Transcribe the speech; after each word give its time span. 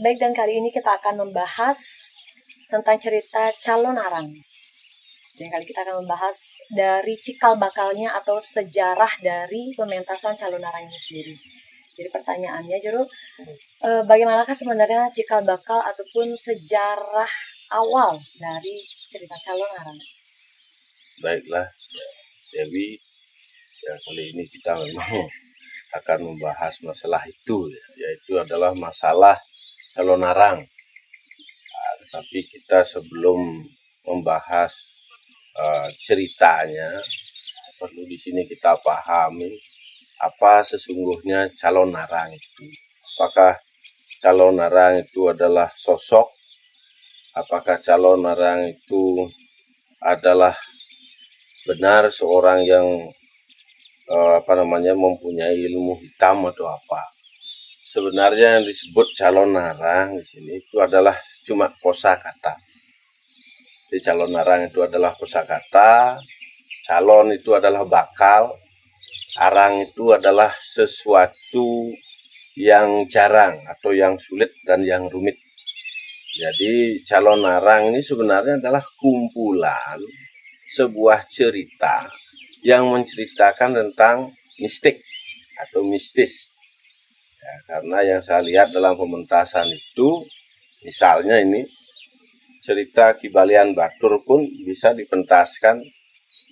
Baik, 0.00 0.24
dan 0.24 0.32
kali 0.32 0.56
ini 0.56 0.72
kita 0.72 0.88
akan 0.88 1.20
membahas 1.20 1.76
tentang 2.72 2.96
cerita 2.96 3.52
calon 3.60 3.92
arang. 3.92 4.24
Dan 5.36 5.52
kali 5.52 5.68
kita 5.68 5.84
akan 5.84 6.00
membahas 6.00 6.32
dari 6.72 7.12
cikal 7.20 7.60
bakalnya 7.60 8.16
atau 8.16 8.40
sejarah 8.40 9.20
dari 9.20 9.68
pementasan 9.76 10.32
calon 10.32 10.64
arang 10.64 10.88
ini 10.88 10.96
sendiri. 10.96 11.36
Jadi 11.92 12.08
pertanyaannya, 12.08 12.76
Jero, 12.80 13.04
bagaimanakah 14.08 14.56
sebenarnya 14.56 15.12
cikal 15.12 15.44
bakal 15.44 15.84
ataupun 15.84 16.32
sejarah 16.40 17.28
awal 17.76 18.16
dari 18.40 18.80
cerita 19.12 19.36
calon 19.44 19.68
arang? 19.76 20.00
Baiklah, 21.20 21.68
Dewi, 22.48 22.96
ya 23.84 23.92
kali 24.08 24.24
ini 24.32 24.48
kita 24.48 24.72
memang 24.88 25.28
akan 26.00 26.32
membahas 26.32 26.80
masalah 26.80 27.20
itu, 27.28 27.68
ya, 27.68 27.84
yaitu 28.00 28.40
adalah 28.40 28.72
masalah 28.72 29.36
calon 29.92 30.24
arang. 30.24 30.58
Nah, 30.64 31.92
tetapi 32.00 32.38
kita 32.48 32.80
sebelum 32.80 33.60
membahas 34.08 34.72
uh, 35.56 35.88
ceritanya, 36.00 36.96
perlu 37.76 38.08
di 38.08 38.16
sini 38.16 38.48
kita 38.48 38.78
pahami 38.80 39.52
apa 40.22 40.64
sesungguhnya 40.64 41.52
calon 41.58 41.92
arang 41.92 42.32
itu. 42.32 42.64
Apakah 43.18 43.60
calon 44.22 44.56
arang 44.62 45.04
itu 45.04 45.28
adalah 45.28 45.68
sosok? 45.76 46.30
Apakah 47.36 47.76
calon 47.82 48.24
arang 48.24 48.70
itu 48.72 49.28
adalah 50.00 50.56
benar 51.68 52.10
seorang 52.10 52.64
yang 52.64 52.86
uh, 54.08 54.32
apa 54.40 54.52
namanya 54.56 54.96
mempunyai 54.96 55.58
ilmu 55.68 56.00
hitam 56.00 56.48
atau 56.48 56.66
apa? 56.70 57.21
Sebenarnya 57.92 58.56
yang 58.56 58.64
disebut 58.64 59.12
calon 59.12 59.52
narang 59.52 60.16
di 60.16 60.24
sini 60.24 60.64
itu 60.64 60.80
adalah 60.80 61.12
cuma 61.44 61.68
kosa 61.76 62.16
kata. 62.16 62.56
Jadi 63.92 64.00
calon 64.00 64.32
narang 64.32 64.64
itu 64.64 64.80
adalah 64.80 65.12
kosa 65.12 65.44
kata, 65.44 66.16
calon 66.88 67.36
itu 67.36 67.52
adalah 67.52 67.84
bakal, 67.84 68.56
arang 69.36 69.84
itu 69.84 70.16
adalah 70.16 70.48
sesuatu 70.56 71.92
yang 72.56 73.04
jarang 73.12 73.60
atau 73.68 73.92
yang 73.92 74.16
sulit 74.16 74.56
dan 74.64 74.80
yang 74.88 75.12
rumit. 75.12 75.36
Jadi 76.32 77.04
calon 77.04 77.44
narang 77.44 77.92
ini 77.92 78.00
sebenarnya 78.00 78.56
adalah 78.56 78.80
kumpulan 78.96 80.00
sebuah 80.72 81.28
cerita 81.28 82.08
yang 82.64 82.88
menceritakan 82.88 83.76
tentang 83.76 84.32
mistik 84.56 85.04
atau 85.60 85.84
mistis 85.84 86.51
Ya, 87.42 87.54
karena 87.66 87.98
yang 88.06 88.20
saya 88.22 88.38
lihat 88.38 88.70
dalam 88.70 88.94
pementasan 88.94 89.66
itu, 89.74 90.22
misalnya 90.86 91.42
ini 91.42 91.66
cerita 92.62 93.18
Kibalian 93.18 93.74
Batur 93.74 94.22
pun 94.22 94.46
bisa 94.62 94.94
dipentaskan 94.94 95.82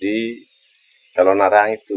di 0.03 0.35
calon 1.15 1.39
arang 1.39 1.71
itu. 1.79 1.95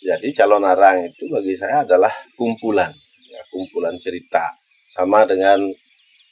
Jadi 0.00 0.32
calon 0.32 0.64
arang 0.64 1.04
itu 1.04 1.28
bagi 1.28 1.52
saya 1.52 1.84
adalah 1.84 2.10
kumpulan, 2.32 2.88
ya, 3.28 3.42
kumpulan 3.52 4.00
cerita. 4.00 4.56
Sama 4.88 5.28
dengan 5.28 5.60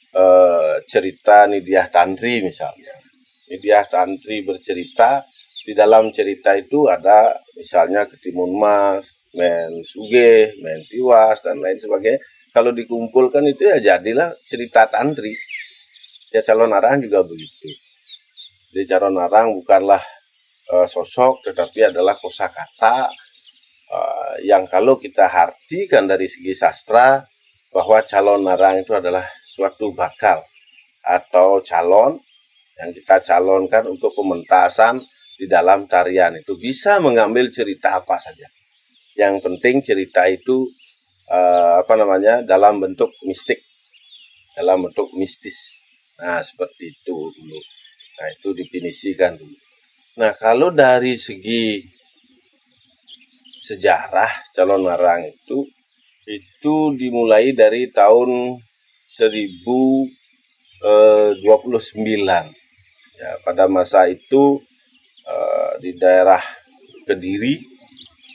e, 0.09 0.23
cerita 0.89 1.45
Nidiah 1.45 1.93
Tantri 1.93 2.41
misalnya. 2.41 2.93
Nidiah 3.53 3.85
Tantri 3.85 4.41
bercerita, 4.41 5.21
di 5.61 5.77
dalam 5.77 6.09
cerita 6.09 6.57
itu 6.57 6.89
ada 6.89 7.37
misalnya 7.53 8.09
Ketimun 8.09 8.57
Mas, 8.57 9.20
men 9.35 9.71
suge, 9.87 10.55
men 10.59 10.83
tiwas 10.91 11.39
dan 11.43 11.59
lain 11.63 11.79
sebagainya. 11.79 12.19
Kalau 12.51 12.75
dikumpulkan 12.75 13.47
itu 13.47 13.63
ya 13.63 13.79
jadilah 13.79 14.35
cerita 14.43 14.87
tantri. 14.91 15.31
Ya 16.31 16.43
calon 16.43 16.71
arang 16.71 16.99
juga 17.03 17.23
begitu. 17.23 17.69
Jadi 18.71 18.87
calon 18.87 19.19
arang 19.19 19.55
bukanlah 19.55 19.99
uh, 20.71 20.87
sosok 20.87 21.51
tetapi 21.51 21.91
adalah 21.91 22.15
kosakata 22.15 23.11
uh, 23.91 24.35
yang 24.43 24.63
kalau 24.63 24.95
kita 24.95 25.27
artikan 25.27 26.07
dari 26.07 26.27
segi 26.31 26.55
sastra 26.55 27.19
bahwa 27.71 28.03
calon 28.07 28.47
arang 28.47 28.83
itu 28.83 28.95
adalah 28.95 29.23
suatu 29.43 29.91
bakal 29.91 30.39
atau 31.03 31.59
calon 31.63 32.19
yang 32.79 32.91
kita 32.95 33.19
calonkan 33.23 33.87
untuk 33.91 34.15
pementasan 34.15 35.03
di 35.35 35.49
dalam 35.49 35.87
tarian 35.87 36.37
itu 36.37 36.55
bisa 36.55 37.01
mengambil 37.03 37.49
cerita 37.51 37.99
apa 37.99 38.15
saja 38.19 38.47
yang 39.19 39.43
penting 39.43 39.83
cerita 39.83 40.27
itu 40.27 40.71
uh, 41.27 41.83
apa 41.83 41.93
namanya 41.99 42.43
dalam 42.43 42.79
bentuk 42.79 43.11
mistik, 43.27 43.59
dalam 44.55 44.87
bentuk 44.87 45.11
mistis. 45.15 45.77
Nah 46.19 46.43
seperti 46.43 46.91
itu 46.91 47.15
dulu. 47.15 47.59
Nah 48.19 48.27
itu 48.35 48.49
definisikan 48.55 49.35
dulu. 49.35 49.57
Nah 50.19 50.31
kalau 50.35 50.69
dari 50.69 51.15
segi 51.15 51.81
sejarah 53.61 54.51
calon 54.57 54.83
marang 54.83 55.29
itu 55.29 55.69
itu 56.25 56.75
dimulai 56.97 57.53
dari 57.53 57.89
tahun 57.93 58.57
1029 59.05 60.07
eh, 60.81 62.45
ya 63.21 63.31
pada 63.45 63.69
masa 63.69 64.09
itu 64.09 64.57
uh, 65.29 65.71
di 65.77 65.93
daerah 65.97 66.41
Kediri 67.05 67.70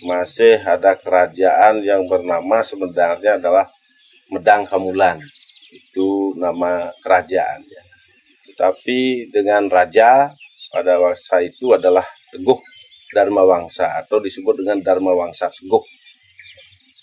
masih 0.05 0.61
ada 0.61 0.93
kerajaan 0.99 1.81
yang 1.81 2.05
bernama 2.05 2.61
sebenarnya 2.61 3.41
adalah 3.41 3.71
Medang 4.29 4.69
Kamulan. 4.69 5.23
Itu 5.73 6.37
nama 6.37 6.93
kerajaan. 7.01 7.65
Ya. 7.65 7.83
Tetapi 8.53 9.31
dengan 9.33 9.71
raja 9.73 10.35
pada 10.75 11.01
masa 11.01 11.41
itu 11.41 11.73
adalah 11.73 12.05
Teguh 12.35 12.61
Dharma 13.15 13.47
Wangsa 13.47 13.97
atau 13.97 14.21
disebut 14.21 14.61
dengan 14.61 14.83
Dharma 14.83 15.15
Wangsa 15.17 15.49
Teguh. 15.49 15.85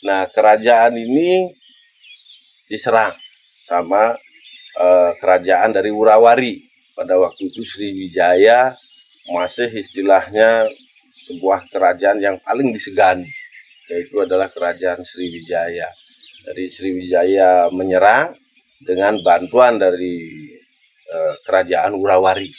Nah, 0.04 0.28
kerajaan 0.28 1.00
ini 1.00 1.48
diserang 2.68 3.16
sama 3.64 4.14
eh, 4.78 5.12
kerajaan 5.18 5.72
dari 5.72 5.90
Wurawari. 5.90 6.70
Pada 6.94 7.18
waktu 7.18 7.50
itu 7.50 7.66
Sriwijaya 7.66 8.78
masih 9.34 9.72
istilahnya 9.74 10.70
sebuah 11.24 11.72
kerajaan 11.72 12.20
yang 12.20 12.36
paling 12.44 12.76
disegani 12.76 13.32
yaitu 13.92 14.24
adalah 14.24 14.48
kerajaan 14.48 15.04
Sriwijaya. 15.04 15.88
Dari 16.44 16.68
Sriwijaya 16.68 17.72
menyerang 17.72 18.36
dengan 18.84 19.16
bantuan 19.24 19.80
dari 19.80 20.28
e, 21.08 21.18
kerajaan 21.44 21.96
Urawari. 21.96 22.52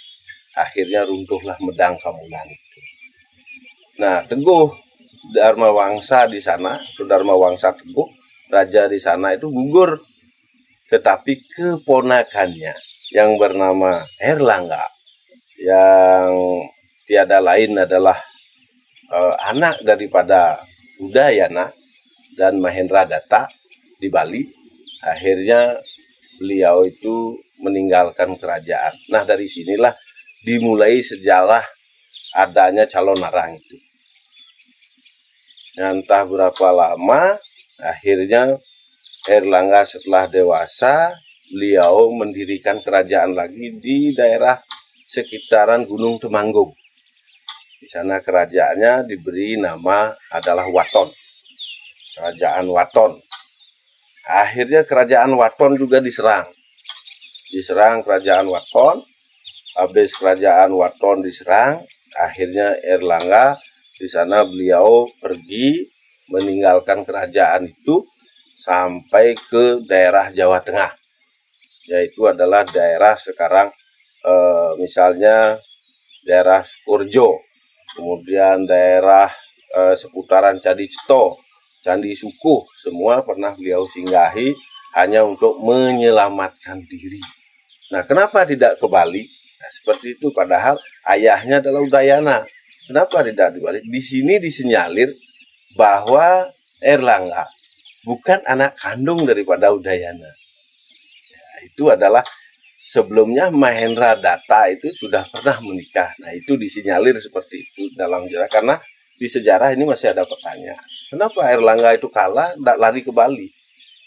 Akhirnya 0.55 1.03
runtuhlah 1.05 1.59
Medang 1.61 1.99
Kamulan 1.99 2.47
itu. 2.47 2.81
Nah, 3.99 4.23
Teguh 4.25 4.71
Dharma 5.35 5.75
Wangsa 5.75 6.31
di 6.31 6.39
sana, 6.39 6.79
Dharma 7.03 7.35
Wangsa 7.35 7.75
Teguh, 7.75 8.07
raja 8.49 8.87
di 8.87 9.01
sana 9.03 9.35
itu 9.35 9.51
gugur. 9.51 9.99
Tetapi 10.85 11.33
keponakannya 11.51 12.75
yang 13.11 13.35
bernama 13.41 14.05
Erlangga 14.21 14.85
yang 15.59 16.61
tiada 17.09 17.41
lain 17.41 17.73
adalah 17.83 18.17
uh, 19.11 19.35
anak 19.51 19.83
daripada 19.83 20.63
Udayana 21.01 21.73
dan 22.39 22.61
Mahendra 22.63 23.05
Data 23.05 23.51
di 23.99 24.09
Bali. 24.09 24.45
Akhirnya 25.05 25.77
beliau 26.41 26.87
itu 26.87 27.37
meninggalkan 27.61 28.35
kerajaan. 28.37 28.95
Nah 29.13 29.23
dari 29.25 29.49
sinilah 29.49 29.93
dimulai 30.45 31.01
sejarah 31.01 31.63
adanya 32.35 32.85
calon 32.85 33.21
narang 33.21 33.55
itu. 33.55 33.77
Entah 35.75 36.23
berapa 36.23 36.69
lama, 36.71 37.35
akhirnya 37.83 38.59
Erlangga 39.25 39.89
setelah 39.89 40.29
dewasa, 40.29 41.17
beliau 41.49 42.13
mendirikan 42.13 42.85
kerajaan 42.85 43.33
lagi 43.33 43.73
di 43.81 44.13
daerah 44.13 44.61
sekitaran 45.09 45.89
Gunung 45.89 46.21
Temanggung. 46.21 46.77
Di 47.85 47.93
sana 47.93 48.17
kerajaannya 48.17 49.05
diberi 49.05 49.61
nama 49.61 50.09
adalah 50.33 50.65
Waton. 50.73 51.13
Kerajaan 52.17 52.65
Waton. 52.73 53.21
Akhirnya 54.25 54.89
kerajaan 54.89 55.37
Waton 55.37 55.77
juga 55.77 56.01
diserang. 56.01 56.49
Diserang 57.53 58.01
kerajaan 58.01 58.49
Waton. 58.49 59.05
Habis 59.77 60.17
kerajaan 60.17 60.73
Waton 60.73 61.29
diserang, 61.29 61.85
akhirnya 62.17 62.73
Erlangga 62.89 63.61
di 64.01 64.09
sana 64.09 64.49
beliau 64.49 65.05
pergi 65.21 65.85
meninggalkan 66.33 67.05
kerajaan 67.05 67.69
itu 67.69 68.01
sampai 68.57 69.37
ke 69.37 69.85
daerah 69.85 70.33
Jawa 70.33 70.65
Tengah. 70.65 70.89
Yaitu 71.93 72.25
adalah 72.25 72.65
daerah 72.65 73.13
sekarang 73.21 73.69
e, 74.25 74.35
misalnya 74.81 75.61
daerah 76.25 76.65
Kurjo 76.89 77.53
kemudian 77.95 78.67
daerah 78.67 79.31
eh, 79.73 79.95
seputaran 79.95 80.59
Candi 80.59 80.91
Ceto, 80.91 81.39
Candi 81.81 82.13
Sukuh, 82.13 82.67
semua 82.75 83.23
pernah 83.23 83.55
beliau 83.55 83.87
singgahi. 83.89 84.53
hanya 84.95 85.27
untuk 85.27 85.59
menyelamatkan 85.59 86.87
diri. 86.87 87.19
Nah, 87.91 88.07
kenapa 88.07 88.47
tidak 88.47 88.79
ke 88.79 88.87
Bali? 88.87 89.27
Nah, 89.59 89.71
seperti 89.75 90.15
itu 90.15 90.31
padahal 90.31 90.79
ayahnya 91.11 91.59
adalah 91.59 91.83
Udayana. 91.83 92.47
Kenapa 92.87 93.27
tidak 93.27 93.59
di 93.59 93.59
Bali? 93.59 93.83
Di 93.83 93.99
sini 93.99 94.39
disinyalir 94.39 95.11
bahwa 95.75 96.47
Erlangga 96.79 97.51
bukan 98.05 98.45
anak 98.45 98.79
kandung 98.79 99.25
daripada 99.25 99.73
Udayana. 99.73 100.31
Ya, 101.33 101.45
itu 101.67 101.91
adalah 101.91 102.23
sebelumnya 102.85 103.49
Mahendra 103.49 104.15
Data 104.21 104.69
itu 104.69 104.93
sudah 104.93 105.25
pernah 105.33 105.57
menikah. 105.65 106.13
Nah, 106.21 106.37
itu 106.37 106.61
disinyalir 106.61 107.17
seperti 107.17 107.65
itu 107.65 107.83
dalam 107.97 108.29
sejarah 108.29 108.51
karena 108.53 108.75
di 109.17 109.27
sejarah 109.31 109.73
ini 109.73 109.89
masih 109.89 110.13
ada 110.13 110.29
pertanyaan. 110.29 110.87
Kenapa 111.09 111.41
Erlangga 111.49 111.97
itu 111.97 112.11
kalah 112.13 112.53
lari 112.61 113.01
ke 113.01 113.15
Bali? 113.15 113.49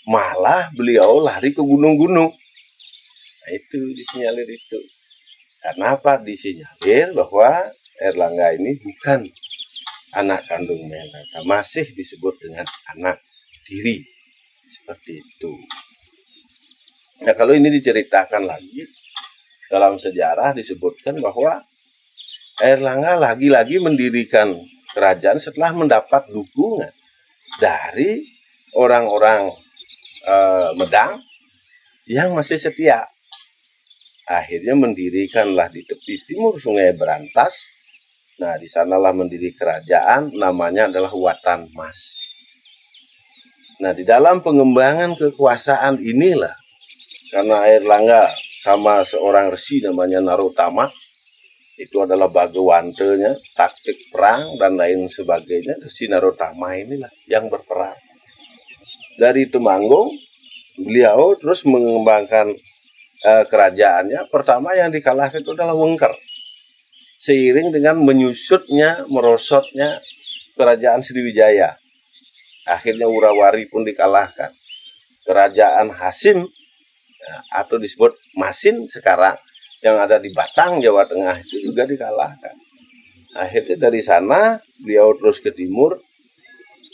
malah 0.08 0.72
beliau 0.72 1.20
lari 1.20 1.52
ke 1.52 1.60
gunung-gunung. 1.60 2.32
Nah, 2.32 3.52
itu 3.52 3.80
disinyalir 3.94 4.48
itu. 4.48 4.80
Karena 5.62 6.00
apa? 6.00 6.24
Disinyalir 6.24 7.12
bahwa 7.12 7.52
Erlangga 8.00 8.56
ini 8.56 8.80
bukan 8.80 9.28
anak 10.16 10.48
kandung 10.48 10.80
Menata, 10.88 11.44
masih 11.44 11.92
disebut 11.92 12.40
dengan 12.40 12.64
anak 12.96 13.20
diri. 13.68 14.08
Seperti 14.68 15.20
itu. 15.20 15.52
Nah, 17.26 17.34
kalau 17.34 17.58
ini 17.58 17.74
diceritakan 17.74 18.46
lagi 18.46 18.86
dalam 19.72 19.98
sejarah 19.98 20.54
disebutkan 20.54 21.18
bahwa 21.18 21.66
Erlangga 22.58 23.14
lagi-lagi 23.14 23.78
mendirikan 23.78 24.50
kerajaan 24.98 25.38
setelah 25.38 25.78
mendapat 25.78 26.26
dukungan 26.34 26.90
dari 27.62 28.26
orang-orang 28.74 29.54
uh, 30.26 30.74
Medang 30.74 31.22
yang 32.10 32.34
masih 32.34 32.58
setia. 32.58 33.06
Akhirnya 34.26 34.74
mendirikanlah 34.74 35.70
di 35.70 35.86
tepi 35.86 36.26
timur 36.26 36.58
Sungai 36.58 36.98
Berantas. 36.98 37.54
Nah, 38.42 38.58
di 38.58 38.66
sanalah 38.70 39.14
mendiri 39.14 39.54
kerajaan, 39.54 40.34
namanya 40.34 40.90
adalah 40.90 41.10
Watan 41.14 41.70
Mas. 41.74 42.26
Nah, 43.82 43.94
di 43.94 44.02
dalam 44.02 44.42
pengembangan 44.42 45.14
kekuasaan 45.14 46.02
inilah, 46.02 46.54
karena 47.30 47.68
Air 47.68 47.84
Langga 47.84 48.32
sama 48.64 49.04
seorang 49.04 49.52
resi 49.52 49.84
namanya 49.84 50.24
Narutama, 50.24 50.88
itu 51.78 52.02
adalah 52.02 52.32
bagawantenya, 52.32 53.38
taktik 53.54 54.10
perang, 54.10 54.58
dan 54.58 54.80
lain 54.80 55.06
sebagainya. 55.06 55.78
Resi 55.84 56.10
Narutama 56.10 56.74
inilah 56.74 57.12
yang 57.30 57.52
berperan 57.52 57.96
dari 59.18 59.50
Temanggung 59.50 60.14
beliau 60.78 61.34
terus 61.42 61.66
mengembangkan 61.66 62.54
uh, 63.26 63.44
kerajaannya. 63.50 64.30
Pertama 64.30 64.78
yang 64.78 64.94
dikalahkan 64.94 65.42
itu 65.42 65.52
adalah 65.58 65.74
Wengker. 65.74 66.14
Seiring 67.18 67.74
dengan 67.74 67.98
menyusutnya 67.98 69.10
merosotnya 69.10 69.98
kerajaan 70.54 71.02
Sriwijaya. 71.02 71.74
Akhirnya 72.70 73.10
Urawari 73.10 73.66
pun 73.66 73.82
dikalahkan. 73.82 74.54
Kerajaan 75.26 75.92
Hasim 75.98 76.46
atau 77.52 77.78
disebut 77.80 78.16
Masin 78.36 78.88
sekarang 78.90 79.36
yang 79.84 80.02
ada 80.02 80.18
di 80.18 80.34
Batang 80.34 80.82
Jawa 80.82 81.06
Tengah 81.06 81.38
itu 81.42 81.72
juga 81.72 81.86
dikalahkan 81.86 82.56
akhirnya 83.38 83.90
dari 83.90 84.02
sana 84.02 84.58
beliau 84.82 85.14
terus 85.18 85.38
ke 85.38 85.54
timur 85.54 85.98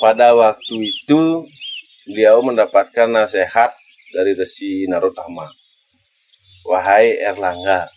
pada 0.01 0.35
waktu 0.35 0.75
itu 0.83 1.47
beliau 2.03 2.43
mendapatkan 2.43 3.07
nasihat 3.07 3.71
dari 4.11 4.35
Resi 4.35 4.85
Narutama. 4.91 5.47
Wahai 6.67 7.19
Erlangga, 7.19 7.87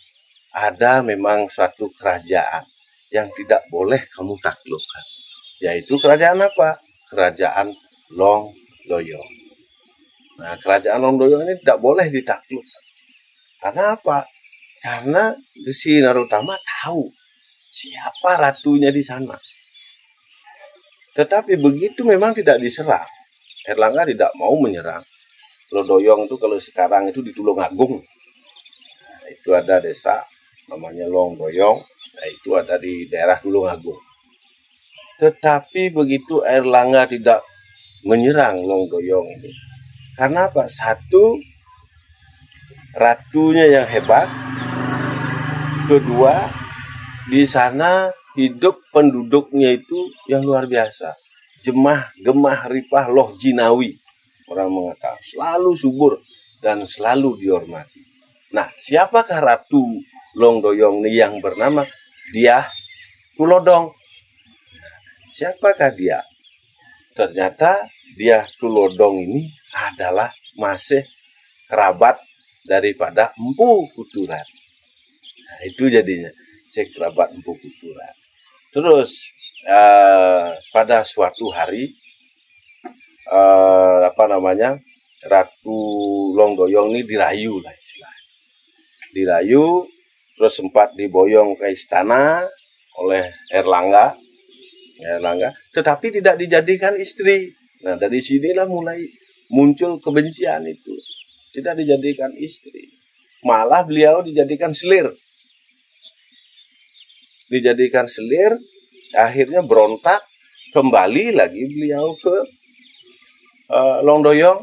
ada 0.50 1.02
memang 1.02 1.46
suatu 1.50 1.90
kerajaan 1.94 2.62
yang 3.10 3.30
tidak 3.34 3.62
boleh 3.70 4.02
kamu 4.14 4.34
taklukkan. 4.42 5.04
Yaitu 5.62 5.98
kerajaan 5.98 6.42
apa? 6.42 6.82
Kerajaan 7.10 7.74
Long 8.14 8.50
Doyong. 8.90 9.45
Nah, 10.36 10.54
kerajaan 10.60 11.00
Long 11.00 11.16
Doyong 11.16 11.48
ini 11.48 11.56
tidak 11.64 11.80
boleh 11.80 12.06
ditaklukkan. 12.12 12.82
Karena 13.56 13.84
apa? 13.96 14.18
Karena 14.84 15.32
Resi 15.64 15.96
Narutama 15.98 16.60
tahu 16.60 17.08
siapa 17.72 18.36
ratunya 18.36 18.92
di 18.92 19.00
sana. 19.00 19.34
Tetapi 21.16 21.56
begitu 21.56 22.04
memang 22.04 22.36
tidak 22.36 22.60
diserang. 22.60 23.08
Erlangga 23.64 24.04
tidak 24.04 24.30
mau 24.36 24.52
menyerang. 24.60 25.00
Lodoyong 25.72 26.28
itu 26.28 26.36
kalau 26.38 26.60
sekarang 26.60 27.08
itu 27.10 27.24
di 27.24 27.32
Tulungagung. 27.32 27.98
Nah, 29.02 29.24
itu 29.32 29.50
ada 29.56 29.80
desa 29.80 30.22
namanya 30.68 31.08
Longdoyong. 31.08 31.80
Nah, 32.16 32.26
itu 32.28 32.54
ada 32.54 32.76
di 32.76 33.08
daerah 33.08 33.40
Tulungagung. 33.40 33.98
Tetapi 35.16 35.90
begitu 35.96 36.44
Erlangga 36.44 37.08
tidak 37.08 37.40
menyerang 38.04 38.62
Longdoyong 38.62 39.26
ini. 39.40 39.65
Karena 40.16 40.48
apa? 40.48 40.66
Satu, 40.72 41.36
ratunya 42.96 43.68
yang 43.68 43.86
hebat. 43.86 44.26
Kedua, 45.86 46.50
di 47.30 47.46
sana 47.46 48.10
hidup 48.34 48.80
penduduknya 48.90 49.76
itu 49.76 50.10
yang 50.26 50.42
luar 50.42 50.66
biasa 50.66 51.14
jemah, 51.66 52.14
gemah, 52.22 52.70
ripah, 52.70 53.10
loh 53.10 53.34
jinawi. 53.34 53.98
Orang 54.46 54.70
mengatakan 54.70 55.18
selalu 55.18 55.74
subur 55.74 56.22
dan 56.62 56.86
selalu 56.86 57.42
dihormati. 57.42 58.06
Nah, 58.54 58.70
siapakah 58.78 59.42
Ratu 59.42 59.98
Longdoyong 60.38 61.02
yang 61.10 61.42
bernama 61.42 61.82
dia 62.30 62.62
Tulodong? 63.34 63.90
Siapakah 65.34 65.90
dia? 65.90 66.22
Ternyata 67.18 67.90
dia 68.14 68.46
Tulodong 68.62 69.18
ini 69.18 69.50
adalah 69.76 70.32
masih 70.56 71.04
kerabat 71.68 72.16
daripada 72.64 73.30
Empu 73.36 73.84
Kuturan. 73.92 74.42
Nah, 75.46 75.60
itu 75.68 75.92
jadinya 75.92 76.32
si 76.64 76.88
kerabat 76.88 77.36
Empu 77.36 77.52
Kuturan. 77.60 78.14
Terus 78.72 79.36
uh, 79.68 80.56
pada 80.72 81.04
suatu 81.04 81.52
hari 81.52 81.92
uh, 83.30 84.06
apa 84.06 84.24
namanya 84.30 84.78
Ratu 85.26 85.78
Longdoyong 86.36 86.94
ini 86.94 87.02
dirayu 87.02 87.58
lah 87.58 87.74
istilah 87.74 88.14
dirayu 89.10 89.82
terus 90.36 90.54
sempat 90.60 90.92
diboyong 90.94 91.56
ke 91.56 91.72
istana 91.72 92.44
oleh 93.00 93.32
Erlangga 93.48 94.12
Erlangga 95.00 95.56
tetapi 95.72 96.20
tidak 96.20 96.36
dijadikan 96.36 96.94
istri 97.00 97.56
nah 97.82 97.96
dari 97.96 98.20
sinilah 98.20 98.68
mulai 98.68 99.00
muncul 99.52 99.98
kebencian 100.02 100.66
itu 100.66 100.94
tidak 101.54 101.80
dijadikan 101.80 102.32
istri 102.36 102.92
malah 103.46 103.86
beliau 103.86 104.22
dijadikan 104.22 104.74
selir 104.74 105.12
dijadikan 107.46 108.10
selir 108.10 108.58
akhirnya 109.14 109.62
berontak 109.62 110.22
kembali 110.74 111.32
lagi 111.38 111.62
beliau 111.70 112.12
ke 112.18 112.36
uh, 113.70 113.98
Longdoyong. 114.02 114.60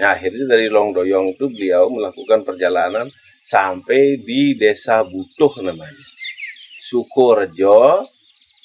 Nah, 0.00 0.10
akhirnya 0.16 0.44
dari 0.48 0.72
Longdoyong 0.72 1.36
itu 1.36 1.46
beliau 1.52 1.92
melakukan 1.92 2.46
perjalanan 2.46 3.12
sampai 3.44 4.22
di 4.22 4.56
desa 4.56 5.04
Butuh 5.04 5.60
namanya. 5.60 6.06
Sukorejo, 6.80 8.02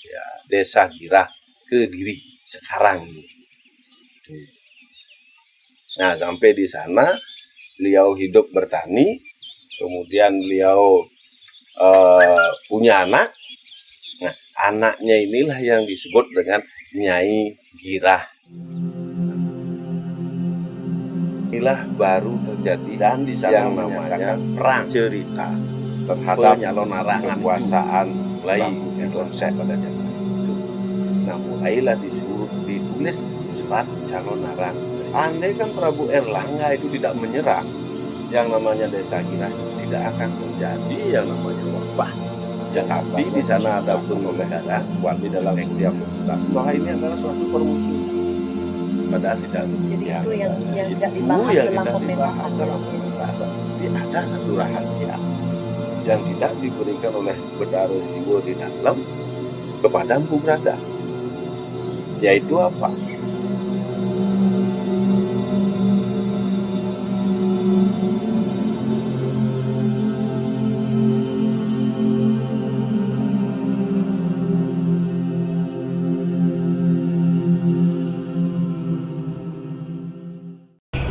ya, 0.05 0.25
desa 0.47 0.87
Girah, 0.87 1.27
Kediri 1.67 2.15
sekarang 2.47 3.03
ini. 3.03 3.25
Nah, 5.97 6.13
sampai 6.13 6.53
di 6.53 6.69
sana 6.69 7.17
beliau 7.77 8.13
hidup 8.13 8.53
bertani, 8.53 9.17
kemudian 9.81 10.37
beliau 10.37 11.01
uh, 11.81 12.53
punya 12.69 13.01
anak, 13.05 13.33
anaknya 14.57 15.15
inilah 15.25 15.57
yang 15.57 15.81
disebut 15.89 16.29
dengan 16.33 16.61
Nyai 16.93 17.57
Girah. 17.81 18.25
Inilah 21.49 21.79
baru 21.97 22.37
terjadi 22.45 22.93
dan 23.01 23.25
di 23.25 23.33
sana 23.33 23.65
yang 23.65 23.73
namanya 23.73 24.37
perang 24.53 24.85
cerita 24.85 25.49
terhadap 26.05 26.61
arangan 26.61 27.41
kekuasaan 27.41 28.07
mulai 28.45 28.61
konsep 29.09 29.49
pada 29.49 29.73
zaman 29.73 30.05
itu. 30.13 30.53
Nah 31.25 31.37
mulailah 31.41 31.97
disuruh 31.97 32.51
ditulis 32.69 33.17
serat 33.49 33.89
calon 34.05 34.45
arang. 34.53 34.96
Andai 35.15 35.55
kan 35.55 35.71
Prabu 35.71 36.11
Erlangga 36.11 36.75
itu 36.75 36.87
tidak 36.99 37.15
menyerang, 37.15 37.67
yang 38.31 38.51
namanya 38.51 38.91
desa 38.91 39.23
Girah 39.23 39.51
tidak 39.79 40.15
akan 40.15 40.29
terjadi 40.35 40.99
yang 41.19 41.25
namanya 41.31 41.63
wabah 41.71 42.11
tapi 42.85 43.25
di 43.33 43.41
sana 43.41 43.81
ada 43.81 43.97
pun 44.05 44.21
negara, 44.21 44.83
di 45.17 45.27
dalam 45.31 45.55
setiap 45.57 45.93
komunitas 45.95 46.41
bahwa 46.53 46.71
ini 46.75 46.89
adalah 46.93 47.17
suatu 47.17 47.43
permusuhan. 47.49 48.15
padahal 49.07 49.39
tidak 49.39 49.63
Jadi 49.87 50.05
ya, 50.11 50.19
itu 50.19 50.31
yang 50.35 50.53
yang 50.75 50.87
tidak 50.99 51.11
dibahas 51.15 51.53
yang 51.55 51.67
dalam 51.71 51.95
pementasan. 51.95 52.49
dalam 52.59 52.79
pementasan. 52.83 53.49
Ada 53.87 54.21
satu 54.35 54.51
rahasia 54.59 55.15
yang 56.03 56.21
tidak 56.27 56.51
diberikan 56.59 57.11
oleh 57.15 57.35
Bedara 57.55 57.99
Siwo 58.03 58.43
di 58.43 58.53
dalam 58.59 58.97
kepada 59.79 60.19
Empu 60.19 60.35
Berada. 60.43 60.75
Yaitu 62.19 62.59
apa? 62.59 62.91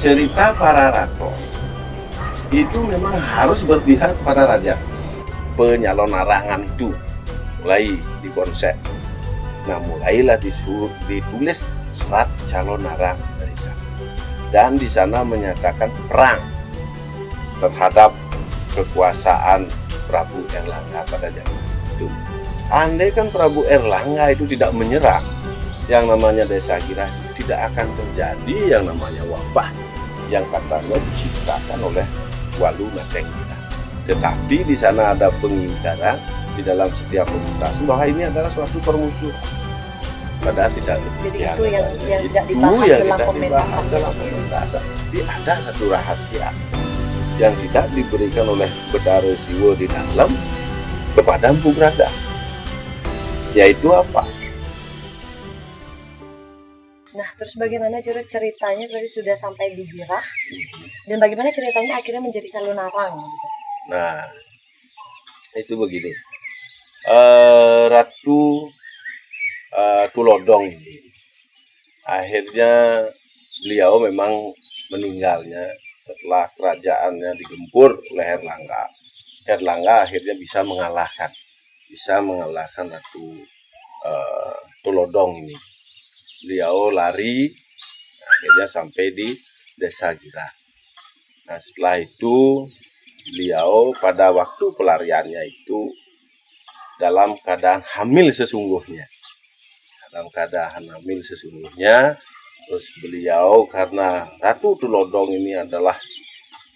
Cerita 0.06 0.54
para 0.54 0.94
rato 0.94 1.34
itu 2.54 2.78
memang 2.78 3.18
harus 3.18 3.66
berpihak 3.66 4.14
pada 4.22 4.46
raja 4.46 4.78
penyalon 5.58 6.14
larangan 6.14 6.62
itu 6.62 6.94
mulai 7.58 7.98
dikonsep. 8.22 8.78
Nah 9.66 9.82
mulailah 9.82 10.38
disuruh 10.38 10.94
ditulis 11.10 11.66
serat 11.90 12.30
calon 12.46 12.86
narang 12.86 13.18
dari 13.34 13.56
sana. 13.58 13.82
Dan 14.54 14.78
di 14.78 14.86
sana 14.86 15.26
menyatakan 15.26 15.90
perang 16.06 16.38
terhadap 17.58 18.14
kekuasaan 18.78 19.66
Prabu 20.06 20.46
Erlangga 20.54 21.02
pada 21.10 21.34
zaman 21.34 21.66
itu. 21.98 22.06
Andai 22.70 23.10
kan 23.10 23.26
Prabu 23.34 23.66
Erlangga 23.66 24.30
itu 24.30 24.46
tidak 24.46 24.70
menyerang 24.70 25.26
yang 25.90 26.06
namanya 26.06 26.46
desa 26.46 26.78
Gira 26.86 27.10
tidak 27.34 27.74
akan 27.74 27.90
terjadi 27.98 28.78
yang 28.78 28.86
namanya 28.86 29.26
wabah 29.26 29.66
yang 30.32 30.44
katanya 30.50 30.96
diciptakan 30.98 31.78
oleh 31.82 32.06
Walu 32.58 32.88
Natenggira. 32.94 33.56
Tetapi 34.06 34.62
di 34.66 34.76
sana 34.78 35.12
ada 35.14 35.30
pengingkaran 35.42 36.18
di 36.54 36.62
dalam 36.62 36.88
setiap 36.94 37.26
pemutasan 37.28 37.84
bahwa 37.84 38.04
ini 38.06 38.22
adalah 38.30 38.48
suatu 38.48 38.78
permusuhan. 38.80 39.34
Padahal 40.40 40.70
tidak 40.78 41.02
Jadi 41.02 41.42
itu 41.42 41.64
yang 41.66 41.88
yang 42.06 42.22
itu 42.22 42.30
tidak 42.30 42.44
dibahas 42.46 42.86
yang 42.86 43.02
dalam 43.02 43.18
pementasan. 43.34 43.84
dalam 43.90 44.12
pementasan. 44.14 44.82
Tapi 44.84 45.18
ada 45.26 45.54
satu 45.64 45.84
rahasia 45.90 46.48
yang 47.36 47.54
tidak 47.60 47.84
diberikan 47.92 48.46
oleh 48.48 48.70
Bedara 48.94 49.32
Siwo 49.34 49.74
di 49.74 49.90
dalam 49.90 50.30
kepada 51.18 51.50
Empu 51.50 51.74
Berada. 51.74 52.08
Yaitu 53.56 53.90
apa? 53.90 54.28
Nah, 57.16 57.28
terus 57.40 57.56
bagaimana 57.56 57.96
Juru 58.04 58.20
ceritanya 58.28 58.84
tadi 58.84 59.08
sudah 59.08 59.32
sampai 59.32 59.72
di 59.72 59.88
Girah 59.88 60.20
dan 61.08 61.16
bagaimana 61.16 61.48
ceritanya 61.48 61.96
akhirnya 61.96 62.20
menjadi 62.20 62.48
calon 62.52 62.76
narang 62.76 63.16
gitu. 63.16 63.48
Nah, 63.88 64.20
itu 65.56 65.72
begini. 65.80 66.12
Eh, 67.08 67.84
Ratu 67.88 68.68
eh, 69.72 70.06
Tulodong 70.12 70.68
akhirnya 72.04 72.72
beliau 73.64 73.96
memang 74.04 74.52
meninggalnya 74.92 75.72
setelah 76.04 76.52
kerajaannya 76.52 77.32
digempur 77.40 77.96
oleh 78.12 78.26
Herlangga. 78.28 78.92
Herlangga 79.48 80.04
akhirnya 80.04 80.36
bisa 80.36 80.60
mengalahkan, 80.68 81.32
bisa 81.88 82.20
mengalahkan 82.20 82.92
Ratu 82.92 83.40
eh, 84.04 84.56
Tulodong 84.84 85.40
ini. 85.40 85.75
Beliau 86.46 86.94
lari, 86.94 87.50
akhirnya 88.22 88.70
sampai 88.70 89.10
di 89.10 89.34
Desa 89.74 90.14
Gira. 90.14 90.46
Nah, 91.50 91.58
setelah 91.58 91.98
itu 91.98 92.62
beliau 93.34 93.90
pada 93.98 94.30
waktu 94.30 94.70
pelariannya 94.78 95.42
itu 95.42 95.90
dalam 97.02 97.34
keadaan 97.42 97.82
hamil 97.82 98.30
sesungguhnya. 98.30 99.10
Dalam 100.06 100.30
keadaan 100.30 100.86
hamil 100.86 101.18
sesungguhnya, 101.18 102.14
terus 102.70 102.94
beliau 103.02 103.66
karena 103.66 104.30
Ratu 104.38 104.78
Tulodong 104.78 105.34
ini 105.34 105.58
adalah 105.58 105.98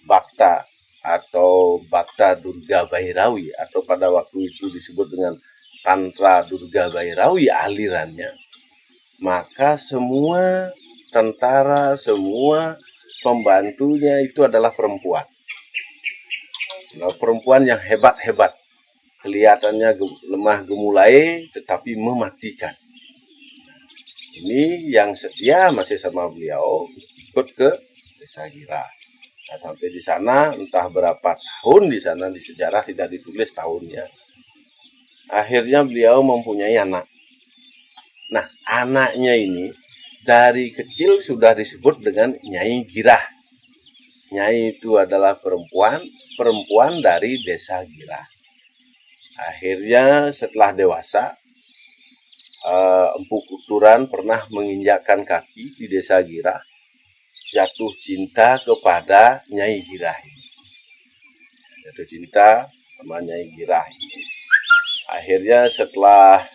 Bakta 0.03 0.67
atau 0.99 1.79
Bakta 1.87 2.35
Durga 2.35 2.91
Bairawi 2.91 3.55
atau 3.55 3.87
pada 3.87 4.11
waktu 4.11 4.51
itu 4.51 4.67
disebut 4.67 5.07
dengan 5.15 5.39
Tantra 5.79 6.43
Durga 6.43 6.91
Bairawi 6.91 7.47
alirannya. 7.47 8.50
Maka 9.21 9.77
semua 9.77 10.73
tentara, 11.13 11.93
semua 11.93 12.73
pembantunya 13.21 14.17
itu 14.25 14.41
adalah 14.41 14.73
perempuan. 14.73 15.21
Nah, 16.97 17.13
perempuan 17.13 17.63
yang 17.63 17.77
hebat-hebat. 17.77 18.57
Kelihatannya 19.21 20.01
lemah 20.25 20.65
gemulai 20.65 21.45
tetapi 21.53 21.93
mematikan. 21.93 22.73
Ini 24.41 24.89
yang 24.89 25.13
setia 25.13 25.69
masih 25.69 26.01
sama 26.01 26.25
beliau 26.25 26.89
ikut 27.29 27.47
ke 27.53 27.69
Desa 28.17 28.49
Gira. 28.49 28.81
Nah, 28.81 29.57
sampai 29.61 29.87
di 29.93 30.01
sana 30.01 30.49
entah 30.57 30.89
berapa 30.89 31.37
tahun 31.37 31.93
di 31.93 31.99
sana 32.01 32.33
di 32.33 32.41
sejarah 32.41 32.81
tidak 32.81 33.13
ditulis 33.13 33.53
tahunnya. 33.53 34.09
Akhirnya 35.29 35.85
beliau 35.85 36.25
mempunyai 36.25 36.81
anak. 36.81 37.10
Nah, 38.31 38.47
anaknya 38.63 39.35
ini 39.35 39.67
dari 40.23 40.71
kecil 40.71 41.19
sudah 41.19 41.51
disebut 41.51 41.99
dengan 41.99 42.31
Nyai 42.39 42.87
Girah. 42.87 43.19
Nyai 44.31 44.79
itu 44.79 44.95
adalah 44.95 45.35
perempuan, 45.35 45.99
perempuan 46.39 47.03
dari 47.03 47.43
desa 47.43 47.83
Girah. 47.83 48.23
Akhirnya 49.35 50.31
setelah 50.31 50.71
dewasa, 50.71 51.35
eh, 52.63 53.09
Empu 53.19 53.43
Kuturan 53.43 54.07
pernah 54.07 54.47
menginjakkan 54.47 55.27
kaki 55.27 55.75
di 55.75 55.91
desa 55.91 56.23
Girah, 56.23 56.63
jatuh 57.51 57.91
cinta 57.99 58.63
kepada 58.63 59.43
Nyai 59.51 59.83
Girah. 59.83 60.15
Jatuh 61.83 62.07
cinta 62.07 62.71
sama 62.95 63.19
Nyai 63.19 63.51
Girah. 63.51 63.83
Akhirnya 65.11 65.67
setelah 65.67 66.47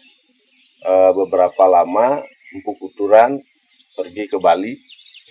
eh, 0.82 1.12
beberapa 1.16 1.64
lama 1.64 2.20
Empu 2.52 2.76
Kuturan 2.76 3.40
pergi 3.96 4.28
ke 4.28 4.36
Bali 4.36 4.76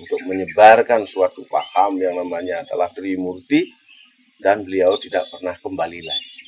untuk 0.01 0.19
menyebarkan 0.27 1.07
suatu 1.07 1.45
paham 1.47 2.01
yang 2.01 2.19
namanya 2.19 2.65
adalah 2.67 2.91
Trimurti 2.91 3.69
dan 4.41 4.67
beliau 4.67 4.99
tidak 4.99 5.29
pernah 5.31 5.55
kembali 5.55 6.01
lagi. 6.03 6.41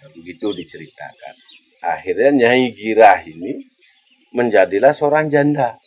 Nah, 0.00 0.08
begitu 0.12 0.52
diceritakan. 0.52 1.34
Akhirnya 1.80 2.30
Nyai 2.44 2.76
Girah 2.76 3.24
ini 3.24 3.56
menjadilah 4.36 4.92
seorang 4.92 5.32
janda 5.32 5.80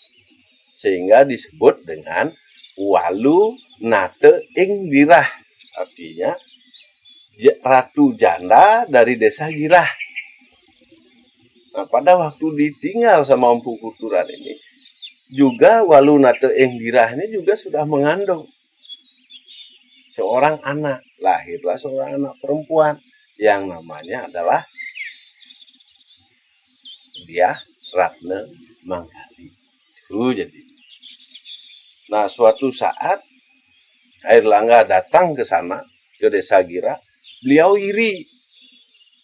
sehingga 0.73 1.21
disebut 1.21 1.85
dengan 1.85 2.33
Walu 2.81 3.53
Nate 3.85 4.49
Ing 4.57 4.89
Girah. 4.89 5.29
Artinya 5.77 6.33
ratu 7.61 8.17
janda 8.17 8.89
dari 8.89 9.17
desa 9.17 9.49
Girah. 9.53 9.85
Nah, 11.73 11.89
pada 11.89 12.13
waktu 12.13 12.45
ditinggal 12.53 13.25
sama 13.25 13.49
Empu 13.49 13.73
Kuturan 13.81 14.29
ini, 14.29 14.53
juga 15.33 15.81
Walunate 15.81 16.53
Enggirah 16.53 17.17
ini 17.17 17.33
juga 17.33 17.57
sudah 17.57 17.81
mengandung 17.89 18.45
seorang 20.05 20.61
anak. 20.61 21.01
Lahirlah 21.17 21.79
seorang 21.81 22.21
anak 22.21 22.37
perempuan 22.37 23.01
yang 23.41 23.65
namanya 23.65 24.29
adalah 24.29 24.61
dia 27.25 27.57
Ratna 27.97 28.45
Manggali. 28.85 29.49
Itu 29.97 30.29
jadi. 30.29 30.61
Nah, 32.13 32.29
suatu 32.29 32.69
saat 32.69 33.25
Air 34.29 34.45
Langga 34.45 34.85
datang 34.85 35.33
ke 35.33 35.41
sana, 35.41 35.81
ke 36.21 36.29
desa 36.29 36.61
Gira, 36.61 36.93
beliau 37.41 37.73
iri. 37.73 38.21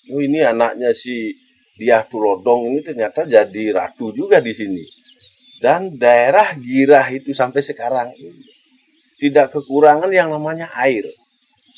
Oh, 0.10 0.18
ini 0.18 0.42
anaknya 0.42 0.90
si 0.98 1.38
Diah 1.80 2.04
Tulodong 2.04 2.76
ini 2.76 2.84
ternyata 2.84 3.24
jadi 3.24 3.64
ratu 3.72 4.12
juga 4.12 4.44
di 4.44 4.52
sini. 4.52 4.84
Dan 5.64 5.96
daerah 5.96 6.52
Girah 6.60 7.08
itu 7.08 7.32
sampai 7.32 7.64
sekarang 7.64 8.12
tidak 9.16 9.56
kekurangan 9.56 10.12
yang 10.12 10.28
namanya 10.28 10.68
air. 10.76 11.08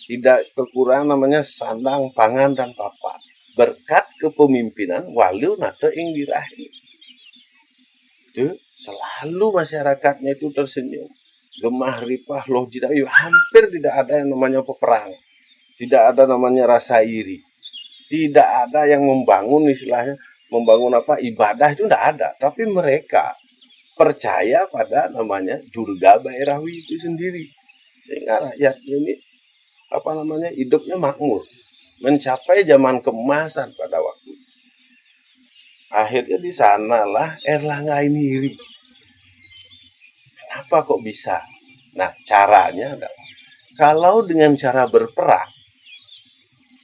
Tidak 0.10 0.58
kekurangan 0.58 1.14
namanya 1.18 1.46
sandang, 1.46 2.10
pangan, 2.18 2.58
dan 2.58 2.74
papan. 2.74 3.18
Berkat 3.54 4.10
kepemimpinan 4.18 5.14
Waliu 5.14 5.54
Nate 5.58 5.94
ing 5.94 6.18
Girah. 6.18 6.46
Itu 8.34 8.58
selalu 8.74 9.46
masyarakatnya 9.62 10.34
itu 10.34 10.50
tersenyum. 10.50 11.10
Gemah 11.62 12.02
ripah 12.02 12.42
loh 12.50 12.66
jidawi 12.66 13.06
hampir 13.06 13.70
tidak 13.70 13.94
ada 14.02 14.26
yang 14.26 14.34
namanya 14.34 14.66
peperang. 14.66 15.14
Tidak 15.78 16.02
ada 16.14 16.26
namanya 16.26 16.66
rasa 16.66 17.06
iri. 17.06 17.51
Tidak 18.12 18.50
ada 18.68 18.84
yang 18.92 19.08
membangun 19.08 19.72
istilahnya 19.72 20.20
membangun 20.52 21.00
apa 21.00 21.16
ibadah 21.24 21.72
itu 21.72 21.88
tidak 21.88 22.04
ada. 22.16 22.30
Tapi 22.36 22.68
mereka 22.68 23.32
percaya 23.96 24.68
pada 24.68 25.08
namanya 25.08 25.56
Durga 25.72 26.20
Bairawi 26.20 26.84
itu 26.84 27.00
sendiri. 27.00 27.48
Sehingga 28.04 28.52
rakyat 28.52 28.76
ini 28.84 29.16
apa 29.92 30.12
namanya 30.12 30.52
hidupnya 30.52 31.00
makmur, 31.00 31.48
mencapai 32.04 32.68
zaman 32.68 33.00
kemasan 33.00 33.72
pada 33.80 34.04
waktu. 34.04 34.32
Akhirnya 35.92 36.40
di 36.40 36.52
sanalah 36.52 37.40
Erlangga 37.44 38.00
ini 38.04 38.22
iri. 38.24 38.54
Kenapa 40.36 40.84
kok 40.88 41.04
bisa? 41.04 41.40
Nah, 42.00 42.12
caranya 42.24 42.96
adalah 42.96 43.24
kalau 43.76 44.24
dengan 44.24 44.56
cara 44.56 44.88
berperang, 44.88 45.52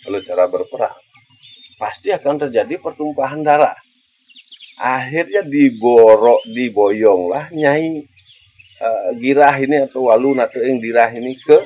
kalau 0.04 0.20
cara 0.24 0.44
berperang, 0.52 1.00
pasti 1.78 2.10
akan 2.10 2.50
terjadi 2.50 2.82
pertumpahan 2.82 3.46
darah. 3.46 3.78
Akhirnya 4.78 5.42
diborok, 5.42 6.46
diboyonglah 6.54 7.50
Nyai 7.50 8.06
uh, 8.82 9.10
Girah 9.18 9.56
ini 9.58 9.90
atau 9.90 10.10
Walu 10.10 10.38
atau 10.38 10.62
yang 10.62 10.78
Girah 10.78 11.10
ini 11.14 11.34
ke 11.38 11.58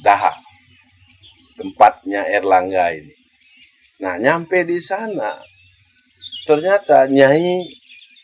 Daha, 0.00 0.32
tempatnya 1.56 2.28
Erlangga 2.28 2.92
ini. 2.96 3.12
Nah, 4.00 4.20
nyampe 4.20 4.64
di 4.64 4.80
sana, 4.80 5.40
ternyata 6.44 7.08
Nyai 7.08 7.64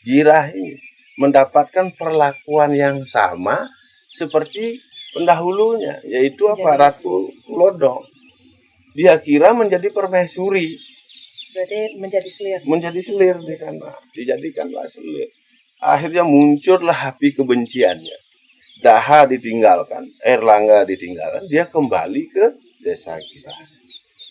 Girah 0.05 0.49
ini 0.53 0.77
mendapatkan 1.17 1.93
perlakuan 1.93 2.73
yang 2.73 3.05
sama 3.05 3.69
seperti 4.09 4.81
pendahulunya, 5.13 6.01
yaitu 6.09 6.49
apa? 6.49 6.77
Ratu 6.77 7.29
Lodong 7.49 8.12
dia 8.93 9.17
kira 9.19 9.51
menjadi 9.57 9.89
permaisuri. 9.89 10.77
Berarti 11.53 11.97
menjadi 12.01 12.29
selir. 12.29 12.59
Menjadi 12.65 13.01
selir 13.01 13.35
di 13.41 13.55
sana. 13.57 13.93
Dijadikanlah 14.13 14.89
selir. 14.89 15.29
Akhirnya 15.83 16.25
muncullah 16.25 17.13
api 17.13 17.35
kebenciannya. 17.35 18.17
Daha 18.83 19.29
ditinggalkan, 19.29 20.11
Erlangga 20.19 20.83
ditinggalkan, 20.83 21.47
dia 21.47 21.63
kembali 21.69 22.23
ke 22.27 22.45
desa 22.83 23.15
kita. 23.15 23.53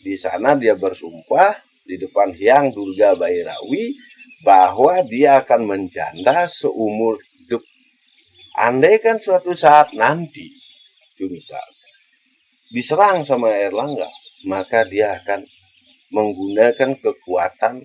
Di 0.05 0.13
sana 0.19 0.59
dia 0.61 0.77
bersumpah 0.77 1.57
di 1.89 1.97
depan 1.97 2.37
Hyang 2.37 2.75
Durga 2.75 3.17
Bairawi 3.17 3.97
bahwa 4.45 5.01
dia 5.09 5.41
akan 5.41 5.65
menjanda 5.65 6.51
seumur 6.51 7.17
hidup. 7.39 7.63
Andai 8.61 9.01
kan 9.01 9.17
suatu 9.17 9.57
saat 9.57 9.97
nanti, 9.97 10.53
itu 11.17 11.25
misalnya, 11.33 11.89
diserang 12.69 13.25
sama 13.25 13.57
Erlangga, 13.57 14.11
maka 14.47 14.85
dia 14.87 15.19
akan 15.23 15.47
menggunakan 16.13 16.99
kekuatan 17.01 17.83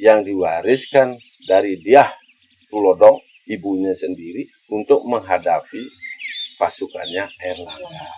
yang 0.00 0.26
diwariskan 0.26 1.14
dari 1.46 1.78
dia 1.78 2.10
Tulodong 2.74 3.22
ibunya 3.46 3.94
sendiri 3.94 4.50
untuk 4.66 5.06
menghadapi 5.06 5.86
pasukannya 6.58 7.22
Erlangga. 7.38 8.10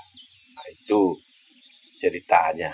Nah, 0.56 0.66
itu 0.72 1.12
ceritanya. 2.00 2.72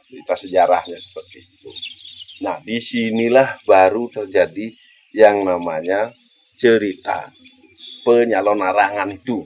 Cerita 0.00 0.32
sejarahnya 0.32 0.96
seperti 0.96 1.44
itu. 1.44 1.70
Nah, 2.40 2.56
di 2.64 2.80
sinilah 2.80 3.60
baru 3.68 4.08
terjadi 4.08 4.72
yang 5.12 5.44
namanya 5.44 6.08
cerita 6.56 7.28
penyalon 8.00 8.64
arangan 8.64 9.12
itu. 9.12 9.44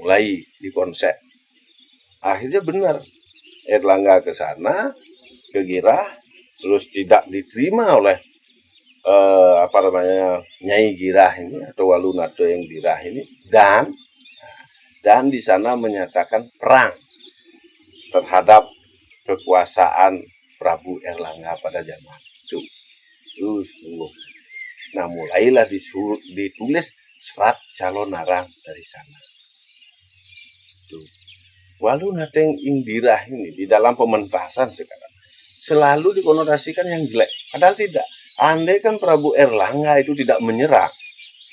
Mulai 0.00 0.40
dikonsep. 0.56 1.12
Akhirnya 2.24 2.64
benar, 2.64 3.04
Erlangga 3.68 4.22
ke 4.22 4.34
sana, 4.34 4.90
ke 5.54 5.60
Girah, 5.62 6.02
terus 6.58 6.90
tidak 6.90 7.26
diterima 7.30 7.98
oleh 7.98 8.18
eh, 9.06 9.56
apa 9.62 9.78
namanya 9.82 10.42
Nyai 10.62 10.94
Girah 10.94 11.32
ini 11.38 11.58
atau 11.70 11.90
Walunato 11.90 12.46
yang 12.46 12.62
Girah 12.66 12.98
ini 13.02 13.22
dan 13.50 13.90
dan 15.02 15.34
di 15.34 15.42
sana 15.42 15.74
menyatakan 15.74 16.46
perang 16.54 16.94
terhadap 18.14 18.70
kekuasaan 19.26 20.22
Prabu 20.62 21.02
Erlangga 21.02 21.58
pada 21.58 21.82
zaman 21.82 22.20
itu. 22.46 22.62
Itu 23.34 23.64
sungguh. 23.66 24.12
Nah 24.94 25.10
mulailah 25.10 25.66
disuruh, 25.66 26.20
ditulis 26.36 26.94
serat 27.18 27.58
calon 27.74 28.14
narang 28.14 28.46
dari 28.62 28.84
sana. 28.86 29.18
Itu 30.86 31.02
Walau 31.82 32.14
Nateng 32.14 32.54
Indirah 32.62 33.26
ini 33.26 33.50
di 33.58 33.66
dalam 33.66 33.98
pementasan 33.98 34.70
sekarang 34.70 35.12
selalu 35.58 36.22
dikonotasikan 36.22 36.86
yang 36.86 37.02
jelek. 37.10 37.30
Padahal 37.50 37.74
tidak. 37.74 38.06
Andai 38.38 38.78
kan 38.78 39.02
Prabu 39.02 39.34
Erlangga 39.34 39.98
itu 39.98 40.14
tidak 40.14 40.38
menyerang 40.42 40.90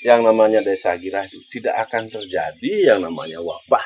yang 0.06 0.24
namanya 0.24 0.64
desa 0.64 0.96
Girah 0.96 1.28
itu 1.28 1.38
tidak 1.52 1.76
akan 1.86 2.08
terjadi 2.08 2.94
yang 2.94 3.04
namanya 3.04 3.38
wabah 3.42 3.84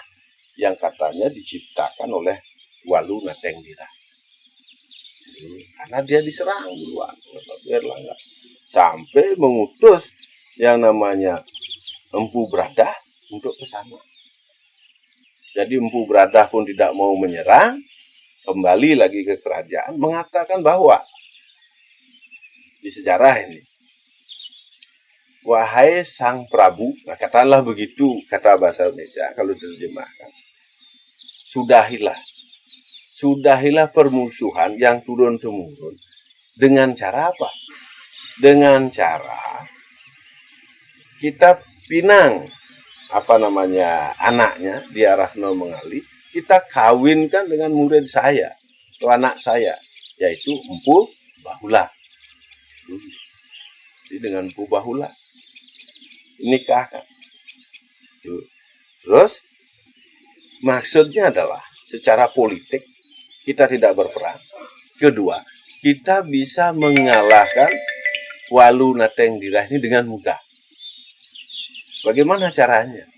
yang 0.61 0.79
katanya 0.79 1.27
diciptakan 1.33 2.09
oleh 2.13 2.39
Walu 2.87 3.25
Nateng 3.25 3.59
Dirah. 3.65 3.93
Karena 5.81 5.99
dia 6.07 6.21
diserang 6.21 6.71
duluan 6.71 7.13
Prabu 7.13 7.67
Erlangga 7.73 8.15
sampai 8.69 9.33
mengutus 9.41 10.13
yang 10.61 10.81
namanya 10.81 11.41
Empu 12.15 12.47
Bradah 12.47 12.95
untuk 13.33 13.57
ke 13.59 13.67
sana. 13.67 14.13
Jadi 15.55 15.79
Empu 15.79 16.03
Bradah 16.11 16.51
pun 16.51 16.67
tidak 16.67 16.90
mau 16.99 17.14
menyerang, 17.14 17.79
kembali 18.43 18.99
lagi 18.99 19.23
ke 19.23 19.38
kerajaan, 19.38 19.97
mengatakan 19.97 20.61
bahwa 20.61 20.99
di 22.83 22.90
sejarah 22.90 23.38
ini, 23.47 23.62
wahai 25.47 26.03
sang 26.03 26.45
Prabu, 26.51 26.93
nah 27.07 27.14
katakanlah 27.14 27.62
begitu 27.62 28.19
kata 28.27 28.59
bahasa 28.59 28.90
Indonesia 28.90 29.31
kalau 29.38 29.55
terjemahkan, 29.55 30.31
sudahilah, 31.47 32.19
sudahilah 33.14 33.88
permusuhan 33.95 34.75
yang 34.77 35.01
turun 35.07 35.38
temurun 35.38 35.95
dengan 36.59 36.93
cara 36.99 37.31
apa? 37.31 37.51
Dengan 38.43 38.90
cara 38.90 39.62
kita 41.23 41.62
pinang 41.87 42.51
apa 43.14 43.38
namanya 43.38 44.11
anaknya 44.18 44.83
di 44.90 45.07
arah 45.07 45.31
nol 45.38 45.55
mengali 45.55 46.03
kita 46.35 46.66
kawinkan 46.66 47.46
dengan 47.46 47.70
murid 47.70 48.11
saya 48.11 48.50
atau 48.98 49.07
anak 49.14 49.38
saya 49.38 49.79
yaitu 50.18 50.50
Empu 50.66 51.07
Bahula. 51.46 51.87
Jadi 54.11 54.18
dengan 54.18 54.50
Empu 54.50 54.66
Bahula 54.66 55.07
nikahkan. 56.42 57.07
Terus 59.05 59.46
maksudnya 60.66 61.31
adalah 61.31 61.62
secara 61.87 62.27
politik 62.27 62.83
kita 63.46 63.70
tidak 63.70 63.94
berperang. 63.94 64.40
Kedua, 64.98 65.38
kita 65.85 66.24
bisa 66.24 66.72
mengalahkan 66.72 67.70
Walu 68.48 68.96
Nateng 68.96 69.37
Dirah 69.37 69.68
ini 69.68 69.79
dengan 69.79 70.09
mudah. 70.09 70.40
Bagaimana 72.05 72.53
caranya? 72.53 73.09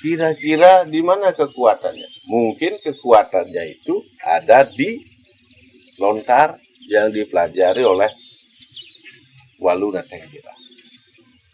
Kira-kira 0.00 0.88
di 0.88 1.04
mana 1.04 1.36
kekuatannya? 1.36 2.24
Mungkin 2.24 2.80
kekuatannya 2.80 3.64
itu 3.68 4.00
ada 4.24 4.64
di 4.64 5.04
lontar 6.00 6.56
yang 6.88 7.12
dipelajari 7.12 7.84
oleh 7.84 8.08
Waluna 9.60 10.00
Tenggira. 10.00 10.56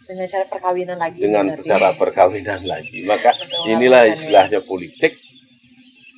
Dengan 0.06 0.30
cara 0.30 0.46
perkawinan 0.46 0.98
lagi. 1.02 1.18
Dengan 1.18 1.46
berarti. 1.50 1.66
cara 1.66 1.90
perkawinan 1.98 2.62
lagi. 2.62 3.02
Maka 3.02 3.34
inilah 3.66 4.06
istilahnya 4.06 4.62
politik. 4.62 5.18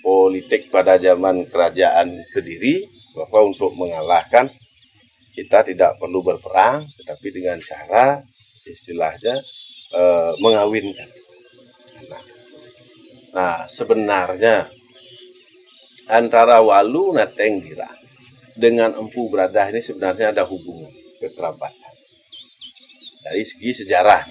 Politik 0.04 0.68
pada 0.68 1.00
zaman 1.00 1.48
kerajaan 1.48 2.20
Kediri 2.28 2.84
bahwa 3.16 3.48
untuk 3.48 3.72
mengalahkan 3.72 4.52
kita 5.32 5.64
tidak 5.64 5.96
perlu 5.96 6.20
berperang, 6.20 6.84
tetapi 7.00 7.28
dengan 7.32 7.58
cara 7.64 8.20
istilahnya 8.70 9.40
e, 9.92 10.02
mengawinkan 10.40 11.08
anak. 11.98 12.24
Nah, 13.32 13.68
sebenarnya 13.68 14.68
antara 16.08 16.64
Walu 16.64 17.12
Natenggira 17.12 17.88
dengan 18.56 18.96
Empu 18.96 19.28
Bradah 19.28 19.70
ini 19.70 19.84
sebenarnya 19.84 20.32
ada 20.32 20.48
hubungan 20.48 20.90
kekerabatan. 21.20 21.94
Dari 23.28 23.44
segi 23.44 23.84
sejarah. 23.84 24.24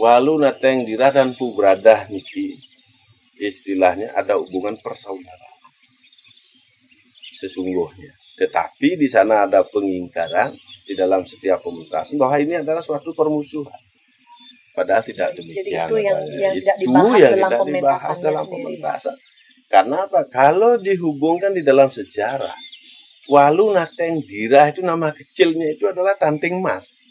Walu 0.00 0.40
Natenggira 0.40 1.12
dan 1.12 1.36
Empu 1.36 1.52
Bradah 1.52 2.08
niki 2.08 2.56
istilahnya 3.40 4.12
ada 4.12 4.36
hubungan 4.36 4.76
persaudaraan. 4.80 5.60
Sesungguhnya. 7.36 8.19
Tetapi 8.40 8.96
di 8.96 9.04
sana 9.04 9.44
ada 9.44 9.60
pengingkaran 9.60 10.56
di 10.88 10.96
dalam 10.96 11.28
setiap 11.28 11.60
pementasan 11.60 12.16
bahwa 12.16 12.40
ini 12.40 12.64
adalah 12.64 12.80
suatu 12.80 13.12
permusuhan. 13.12 13.76
Padahal 14.72 15.04
tidak 15.04 15.36
demikian. 15.36 15.60
Jadi 15.60 15.70
itu 15.76 15.96
yang, 16.00 16.20
yang 16.32 16.54
tidak 16.56 16.76
dibahas 16.80 17.20
yang 17.20 17.32
dalam 17.36 17.50
tidak 17.52 17.68
dibahas 17.68 18.16
dalam 18.16 18.44
pementasan. 18.48 19.16
Karena 19.70 19.96
apa? 20.08 20.20
Kalau 20.26 20.72
dihubungkan 20.80 21.52
di 21.52 21.62
dalam 21.62 21.92
sejarah, 21.92 22.56
Walu 23.30 23.76
Nateng 23.76 24.26
Dirah 24.26 24.74
itu 24.74 24.82
nama 24.82 25.14
kecilnya 25.14 25.78
itu 25.78 25.86
adalah 25.86 26.18
Tanting 26.18 26.58
Mas. 26.58 27.04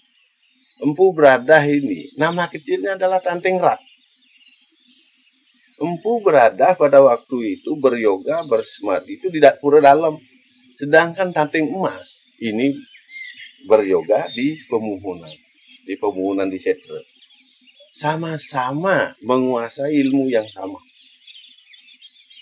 Empu 0.83 1.15
Beradah 1.15 1.63
ini, 1.63 2.11
nama 2.19 2.47
kecilnya 2.51 2.99
adalah 2.99 3.23
Tanting 3.23 3.59
Rat. 3.59 3.79
Empu 5.79 6.19
Beradah 6.19 6.75
pada 6.75 6.99
waktu 6.99 7.59
itu 7.59 7.75
beryoga, 7.79 8.43
bersemadi 8.43 9.15
itu 9.15 9.31
di 9.31 9.39
pura 9.63 9.79
dalam. 9.79 10.19
Sedangkan 10.79 11.35
Tanting 11.35 11.75
Emas 11.75 12.23
ini 12.39 12.71
beryoga 13.67 14.31
di 14.31 14.55
pemuhunan. 14.71 15.35
Di 15.83 15.99
pemuhunan 15.99 16.47
di 16.47 16.55
Setre. 16.55 17.03
Sama-sama 17.91 19.11
menguasai 19.19 19.91
ilmu 20.07 20.31
yang 20.31 20.47
sama. 20.47 20.79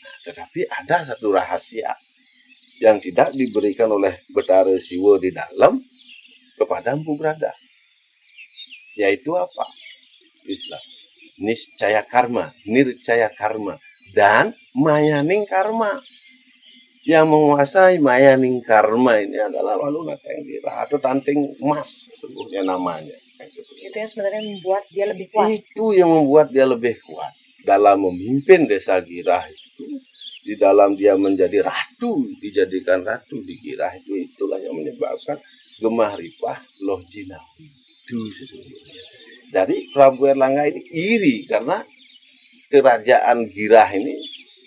Nah, 0.03 0.15
tetapi 0.29 0.69
ada 0.69 1.01
satu 1.01 1.33
rahasia 1.33 1.97
yang 2.77 3.01
tidak 3.01 3.33
diberikan 3.33 3.89
oleh 3.89 4.21
Betara 4.29 4.77
Siwa 4.77 5.17
di 5.17 5.33
dalam 5.33 5.81
kepada 6.61 6.93
Empu 6.93 7.17
Beradah 7.17 7.57
yaitu 8.97 9.33
apa? 9.37 9.65
Islam. 10.49 10.81
Niscaya 11.37 12.01
karma, 12.01 12.49
nircaya 12.65 13.29
karma, 13.29 13.77
dan 14.17 14.57
mayaning 14.73 15.45
karma. 15.45 16.01
Yang 17.07 17.25
menguasai 17.31 18.03
mayaning 18.03 18.59
karma 18.59 19.23
ini 19.23 19.39
adalah 19.39 19.79
waluna 19.79 20.19
tenggira 20.19 20.83
atau 20.83 20.99
tanting 20.99 21.55
emas 21.63 22.11
sesungguhnya 22.11 22.67
namanya. 22.67 23.15
Itu 23.79 23.95
yang 23.95 24.09
sebenarnya 24.11 24.43
membuat 24.43 24.83
dia 24.91 25.07
lebih 25.07 25.31
kuat. 25.31 25.47
Itu 25.55 25.95
yang 25.95 26.11
membuat 26.11 26.51
dia 26.51 26.67
lebih 26.67 26.99
kuat 27.07 27.31
dalam 27.63 28.03
memimpin 28.03 28.67
desa 28.67 28.99
Girah 28.99 29.47
itu 29.47 30.03
di 30.43 30.59
dalam 30.59 30.99
dia 30.99 31.15
menjadi 31.15 31.63
ratu 31.63 32.27
dijadikan 32.43 33.07
ratu 33.07 33.39
di 33.39 33.55
Girah 33.55 33.91
itu 33.95 34.27
itulah 34.27 34.59
yang 34.59 34.75
menyebabkan 34.75 35.39
gemah 35.79 36.11
ripah 36.19 36.59
loh 36.83 36.99
jinawi 37.07 37.71
itu 38.07 38.31
sesungguhnya. 38.35 39.03
Jadi 39.51 39.95
Prabu 39.95 40.27
Erlangga 40.27 40.67
ini 40.67 40.83
iri 40.91 41.47
karena 41.47 41.79
kerajaan 42.67 43.47
Girah 43.47 43.87
ini 43.95 44.15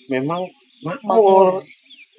memang 0.08 0.44
makmur. 0.84 1.64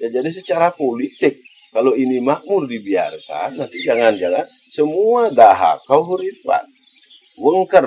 Ya, 0.02 0.18
jadi 0.18 0.30
secara 0.34 0.74
politik 0.74 1.38
kalau 1.70 1.94
ini 1.94 2.18
makmur 2.18 2.66
dibiarkan 2.66 3.54
nanti 3.54 3.86
jangan-jangan 3.86 4.44
semua 4.66 5.30
dahak 5.30 5.86
kau 5.86 6.02
huripan 6.02 6.66
wengker 7.38 7.86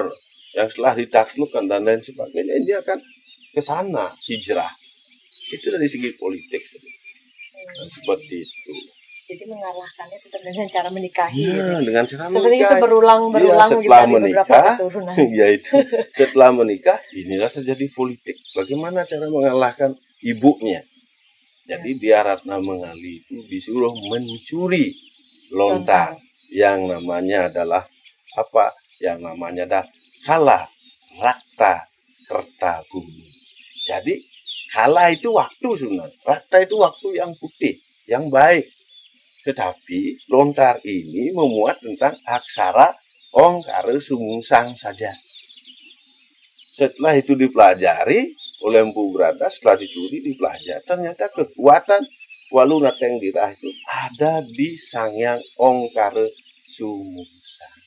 yang 0.55 0.71
setelah 0.71 0.95
ditaklukkan 0.95 1.67
dan 1.67 1.83
lain 1.83 1.99
sebagainya 1.99 2.55
ini 2.55 2.71
akan 2.79 3.03
ke 3.51 3.59
sana 3.59 4.15
hijrah. 4.31 4.71
Itu 5.51 5.69
dari 5.75 5.91
segi 5.91 6.15
politik. 6.15 6.63
Nah, 6.71 7.87
seperti 7.91 8.47
itu 8.47 8.73
jadi 9.25 9.43
mengalahkannya 9.49 10.17
tetap 10.21 10.41
dengan 10.45 10.67
cara 10.69 10.89
menikahi. 10.93 11.41
Ya, 11.49 11.49
gitu. 11.49 11.81
dengan 11.89 12.03
cara 12.05 12.23
Seperti 12.29 12.45
menikah. 12.45 12.69
itu 12.69 12.75
berulang 12.77 13.21
berulang 13.33 13.69
ya, 13.69 13.73
setelah 13.73 14.01
gitu, 14.05 14.13
menikah, 14.13 14.65
ya 15.33 15.47
itu 15.49 15.73
setelah 16.13 16.49
menikah 16.53 16.97
inilah 17.17 17.49
terjadi 17.49 17.85
politik. 17.89 18.37
Bagaimana 18.53 19.01
cara 19.09 19.25
mengalahkan 19.25 19.97
ibunya? 20.21 20.85
Jadi 21.65 21.91
ya. 21.97 21.99
dia 21.99 22.19
Ratna 22.21 22.61
Mengali 22.61 23.21
itu 23.25 23.41
disuruh 23.49 23.93
mencuri 24.09 24.93
lontar 25.49 26.17
yang 26.53 26.85
namanya 26.85 27.49
adalah 27.49 27.83
apa? 28.37 28.73
Yang 29.01 29.19
namanya 29.25 29.63
adalah 29.65 29.87
kala 30.23 30.61
rakta 31.19 31.89
kerta 32.25 32.85
bumi. 32.89 33.27
Jadi 33.85 34.21
kala 34.69 35.09
itu 35.09 35.33
waktu 35.33 35.69
sebenarnya, 35.77 36.17
rakta 36.21 36.57
itu 36.61 36.75
waktu 36.77 37.07
yang 37.17 37.31
putih, 37.37 37.81
yang 38.05 38.29
baik 38.29 38.75
tetapi 39.45 40.25
lontar 40.25 40.81
ini 40.81 41.29
memuat 41.29 41.77
tentang 41.77 42.17
aksara 42.25 42.89
ongkara 43.29 43.93
sungsang 44.01 44.73
saja. 44.73 45.13
Setelah 46.65 47.13
itu 47.13 47.37
dipelajari 47.37 48.33
oleh 48.65 48.81
Empu 48.81 49.13
Berada, 49.13 49.45
setelah 49.47 49.77
dicuri 49.77 50.25
dipelajari, 50.25 50.81
ternyata 50.89 51.29
kekuatan 51.29 52.01
waluna 52.49 52.89
dirah 52.97 53.53
itu 53.53 53.69
ada 53.85 54.41
di 54.41 54.73
sangyang 54.73 55.37
ongkara 55.61 56.25
sungsang. 56.65 57.81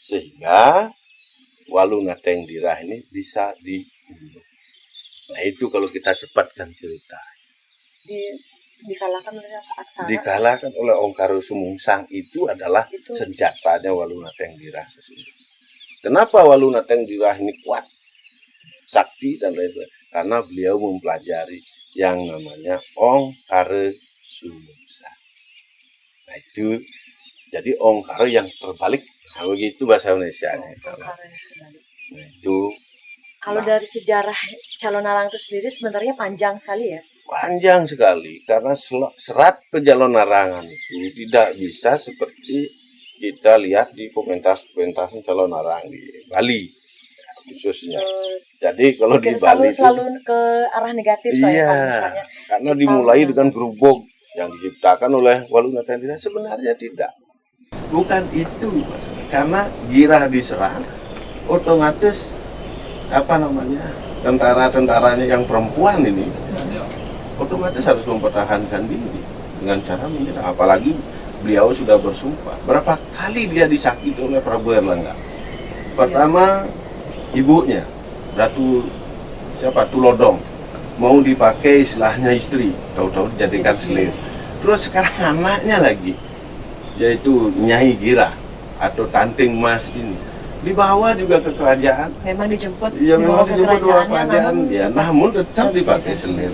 Sehingga 0.00 0.88
waluna 1.68 2.16
dirah 2.24 2.80
ini 2.80 3.04
bisa 3.12 3.52
dibunuh. 3.60 4.44
Nah 5.30 5.42
itu 5.46 5.70
kalau 5.70 5.86
kita 5.86 6.16
cepatkan 6.16 6.74
cerita. 6.74 7.20
Di 8.02 8.18
dikalahkan 8.80 9.32
oleh 9.36 9.50
aksara 9.76 10.08
dikalahkan 10.08 10.72
oleh 10.72 10.96
Ongkaro 10.96 11.38
Sumungsang 11.44 12.08
itu 12.08 12.48
adalah 12.48 12.88
itu. 12.88 13.12
senjatanya 13.12 13.92
Waluna 13.92 14.32
Tengdirah 14.36 14.88
sesungguhnya. 14.88 15.44
Kenapa 16.00 16.40
Waluna 16.48 16.80
Tengdirah 16.80 17.36
ini 17.36 17.52
kuat, 17.60 17.84
sakti 18.90 19.38
dan 19.38 19.54
lain-lain? 19.54 19.90
Karena 20.10 20.42
beliau 20.42 20.74
mempelajari 20.82 21.62
yang 21.94 22.18
namanya 22.26 22.82
Ongkaro 22.98 23.94
Sumungsang. 24.18 25.18
Nah 26.26 26.36
itu 26.38 26.82
jadi 27.54 27.78
Ongkaro 27.78 28.26
yang 28.26 28.50
terbalik. 28.58 29.06
Nah, 29.38 29.46
begitu 29.46 29.86
bahasa 29.86 30.10
Indonesia. 30.10 30.50
Nah, 30.58 30.74
itu 32.26 32.58
kalau 33.40 33.64
dari 33.64 33.86
sejarah 33.88 34.36
calon 34.76 35.06
alang 35.06 35.32
itu 35.32 35.40
sendiri 35.40 35.72
sebenarnya 35.72 36.12
panjang 36.12 36.54
sekali 36.60 36.92
ya 36.92 37.00
panjang 37.24 37.88
sekali 37.88 38.42
karena 38.44 38.74
serat 39.16 39.62
pejalon 39.72 40.12
narangan 40.12 40.66
itu 40.68 41.24
tidak 41.24 41.56
bisa 41.56 41.96
seperti 41.96 42.68
kita 43.16 43.56
lihat 43.62 43.94
di 43.96 44.10
pentas-pentas 44.12 45.16
calon 45.24 45.48
narang 45.48 45.86
di 45.88 46.00
Bali 46.28 46.79
khususnya. 47.46 48.00
Jadi 48.56 48.96
kalau 49.00 49.16
di 49.16 49.32
Bali 49.36 49.40
selalu, 49.40 49.62
itu 49.68 49.76
selalu 49.80 50.04
ke 50.26 50.40
arah 50.76 50.92
negatif 50.92 51.30
iya, 51.36 51.40
misalnya 51.40 52.24
karena 52.48 52.70
dimulai 52.76 53.22
dengan 53.24 53.48
gerubuk 53.48 54.04
yang 54.36 54.48
diciptakan 54.54 55.10
oleh 55.16 55.36
Waluna 55.48 55.82
Tendina 55.82 56.14
sebenarnya 56.14 56.76
tidak. 56.76 57.10
Bukan 57.90 58.22
itu. 58.34 58.84
Karena 59.30 59.70
girah 59.90 60.26
diserang 60.26 60.82
otomatis 61.46 62.34
apa 63.10 63.38
namanya 63.38 63.82
tentara-tentaranya 64.22 65.26
yang 65.26 65.42
perempuan 65.46 66.02
ini 66.02 66.26
otomatis 67.40 67.82
harus 67.82 68.04
mempertahankan 68.06 68.86
diri 68.86 69.22
dengan 69.62 69.78
cara 69.82 70.04
menyerang. 70.06 70.46
Apalagi 70.50 70.92
beliau 71.40 71.72
sudah 71.72 71.96
bersumpah. 71.96 72.54
Berapa 72.68 73.00
kali 73.16 73.48
dia 73.48 73.64
disakiti 73.64 74.20
oleh 74.20 74.38
Prabu 74.44 74.76
Erlangga? 74.76 75.16
Pertama, 75.96 76.68
ibunya, 77.34 77.82
Ratu 78.36 78.86
siapa? 79.58 79.86
Tulodong. 79.90 80.38
Mau 81.00 81.24
dipakai 81.24 81.80
istilahnya 81.80 82.36
istri, 82.36 82.76
tahu-tahu 82.92 83.32
dijadikan 83.34 83.72
selir. 83.72 84.12
Terus 84.60 84.86
sekarang 84.92 85.40
anaknya 85.40 85.80
lagi, 85.80 86.12
yaitu 87.00 87.48
Nyai 87.56 87.96
Gira 87.96 88.36
atau 88.76 89.08
Tanting 89.08 89.56
Mas 89.56 89.88
ini 89.96 90.12
dibawa 90.60 91.16
juga 91.16 91.40
ke 91.40 91.56
kerajaan. 91.56 92.12
Memang 92.20 92.48
dijemput. 92.52 92.92
Iya 93.00 93.16
memang 93.16 93.48
dijemput 93.48 93.80
ke 93.80 94.12
kerajaan. 94.12 94.54
Ya, 94.68 94.86
namun 94.92 95.32
tetap 95.32 95.72
dipakai 95.72 96.12
selir 96.12 96.52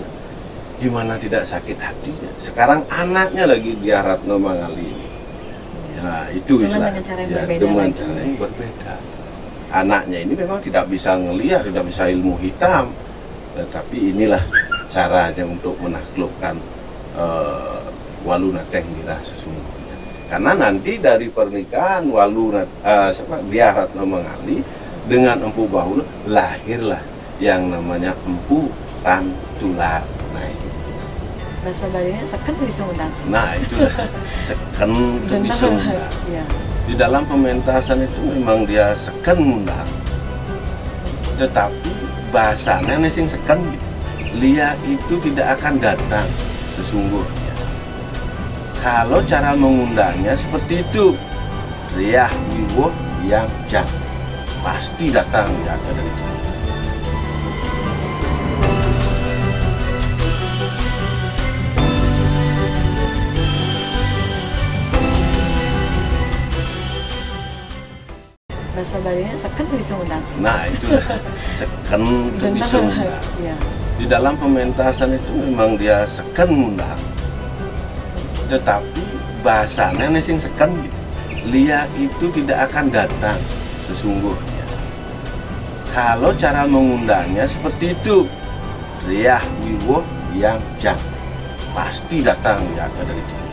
gimana 0.77 1.17
tidak 1.17 1.43
sakit 1.49 1.77
hatinya. 1.81 2.31
Sekarang 2.37 2.85
anaknya 2.93 3.49
lagi 3.49 3.73
dia 3.81 4.05
Ratno 4.05 4.37
Mangali 4.37 4.93
ini. 4.93 5.09
Ya, 5.97 6.29
itu 6.37 6.61
Cuma 6.61 6.93
dengan 6.93 7.03
cara 7.03 7.21
yang 7.25 7.33
ya, 7.33 7.37
berbeda 7.41 7.65
dengan 7.65 7.91
cara 7.97 8.19
yang 8.21 8.37
berbeda. 8.37 8.95
Anaknya 9.74 10.22
ini 10.22 10.35
memang 10.38 10.62
tidak 10.62 10.87
bisa 10.87 11.18
ngelihat, 11.18 11.66
tidak 11.66 11.85
bisa 11.87 12.07
ilmu 12.07 12.38
hitam. 12.38 12.90
Tetapi 13.57 14.14
inilah 14.14 14.42
caranya 14.87 15.44
untuk 15.48 15.74
menaklukkan 15.83 16.55
uh, 17.18 17.83
Waluna 18.22 18.62
Tenggila 18.70 19.18
sesungguhnya. 19.24 19.96
Karena 20.31 20.52
nanti 20.55 20.98
dari 21.02 21.26
pernikahan 21.31 22.07
Waluna 22.07 22.62
uh, 22.87 23.11
siapa 23.11 23.42
dia 23.50 23.74
Ratno 23.74 24.07
Mangali 24.07 24.62
dengan 25.07 25.42
Empu 25.42 25.66
Bahula 25.66 26.07
lahirlah 26.26 27.02
yang 27.42 27.70
namanya 27.70 28.14
Empu 28.26 28.70
Tantular 29.02 30.02
bahasa 31.66 31.90
Balinya 31.90 32.22
seken 32.22 32.55
undang. 32.62 33.12
Nah 33.26 33.59
itu 33.59 33.74
seken 34.38 34.90
undang. 34.94 35.74
ya. 36.35 36.44
Di 36.87 36.94
dalam 36.94 37.27
pementasan 37.27 38.07
itu 38.07 38.20
memang 38.22 38.62
dia 38.62 38.94
seken 38.94 39.42
undang. 39.42 39.90
Tetapi 41.35 41.90
bahasanya 42.31 43.03
nih 43.03 43.11
sing 43.11 43.27
seken 43.27 43.59
Lia 44.37 44.77
itu 44.87 45.18
tidak 45.25 45.59
akan 45.59 45.81
datang 45.83 46.29
sesungguhnya. 46.79 47.55
Kalau 48.85 49.18
cara 49.25 49.57
mengundangnya 49.57 50.37
seperti 50.38 50.85
itu, 50.85 51.16
Riah 51.96 52.31
Wiwo 52.53 52.92
yang 53.25 53.49
jam 53.66 53.88
pasti 54.61 55.09
datang 55.11 55.49
ya 55.64 55.75
dari 55.75 56.05
itu. 56.05 56.36
Bahasa 68.77 69.01
Balinya 69.01 69.33
seken 69.41 69.67
bisa 69.73 69.97
undang. 69.97 70.21
Nah 70.37 70.69
itu 70.69 70.87
seken 71.57 72.03
itu 72.37 72.45
bisa 72.61 72.77
undang. 72.77 73.25
ya. 73.41 73.57
Di 73.97 74.05
dalam 74.05 74.37
pementasan 74.37 75.17
itu 75.17 75.33
memang 75.33 75.81
dia 75.81 76.05
seken 76.05 76.77
undang. 76.77 77.01
Tetapi 78.53 79.03
bahasanya 79.41 80.12
sing 80.21 80.37
seken 80.37 80.69
gitu. 80.85 81.01
Lia 81.49 81.89
itu 81.97 82.29
tidak 82.37 82.69
akan 82.69 82.93
datang 82.93 83.39
sesungguhnya. 83.89 84.65
Kalau 85.97 86.37
cara 86.37 86.69
mengundangnya 86.69 87.49
seperti 87.49 87.97
itu, 87.97 88.29
Riah 89.09 89.41
Wiwo 89.65 90.05
yang 90.37 90.61
jam 90.77 90.99
pasti 91.73 92.21
datang 92.21 92.61
ya 92.77 92.85
dari 93.01 93.23
sini. 93.25 93.51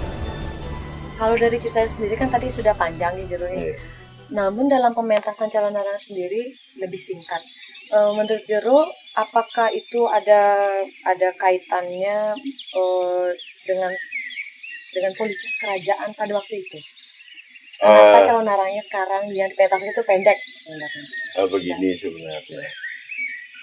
Kalau 1.16 1.36
dari 1.40 1.56
ceritanya 1.56 1.88
sendiri 1.88 2.16
kan 2.20 2.28
tadi 2.28 2.52
sudah 2.52 2.76
panjang 2.76 3.16
nih 3.16 3.26
jerunya. 3.32 3.72
Iya. 3.72 3.76
Namun 4.34 4.66
dalam 4.66 4.98
pementasan 4.98 5.54
calon 5.54 5.78
narang 5.78 5.98
sendiri 6.02 6.42
lebih 6.82 6.98
singkat. 6.98 7.42
E, 7.94 7.98
menurut 8.18 8.42
Jero, 8.50 8.90
apakah 9.14 9.70
itu 9.70 10.10
ada 10.10 10.66
ada 11.06 11.30
kaitannya 11.38 12.34
e, 12.74 12.82
dengan 13.70 13.94
dengan 14.94 15.14
politis 15.14 15.54
kerajaan 15.62 16.10
pada 16.18 16.34
waktu 16.34 16.66
itu? 16.66 16.82
Kenapa 17.78 18.18
Eh. 18.22 18.26
calon 18.26 18.46
narangnya 18.48 18.82
sekarang 18.82 19.30
yang 19.34 19.50
pementasan 19.54 19.94
itu 19.94 20.02
pendek 20.02 20.38
sebenarnya? 20.38 21.04
Oh, 21.38 21.48
begini 21.50 21.90
sebenarnya. 21.94 22.64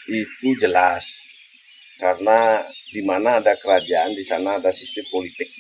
Itu 0.07 0.49
jelas. 0.61 1.05
Karena 1.99 2.63
di 2.91 3.03
mana 3.03 3.43
ada 3.43 3.59
kerajaan, 3.59 4.15
di 4.15 4.23
sana 4.23 4.59
ada 4.63 4.71
sistem 4.71 5.05
politik 5.11 5.51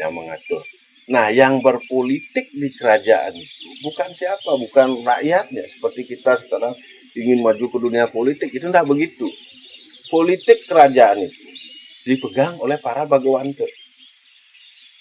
yang 0.00 0.12
mengatur. 0.12 0.64
Nah, 1.10 1.34
yang 1.34 1.58
berpolitik 1.58 2.54
di 2.54 2.68
kerajaan 2.78 3.34
itu 3.34 3.68
bukan 3.82 4.10
siapa, 4.14 4.54
bukan 4.54 5.02
rakyatnya. 5.02 5.66
Seperti 5.66 6.06
kita 6.06 6.38
sekarang 6.38 6.76
ingin 7.18 7.42
maju 7.42 7.64
ke 7.66 7.78
dunia 7.82 8.06
politik, 8.06 8.54
itu 8.54 8.70
tidak 8.70 8.86
begitu. 8.86 9.26
Politik 10.12 10.68
kerajaan 10.68 11.26
itu 11.26 11.42
dipegang 12.06 12.58
oleh 12.62 12.78
para 12.78 13.02
bagawante. 13.02 13.66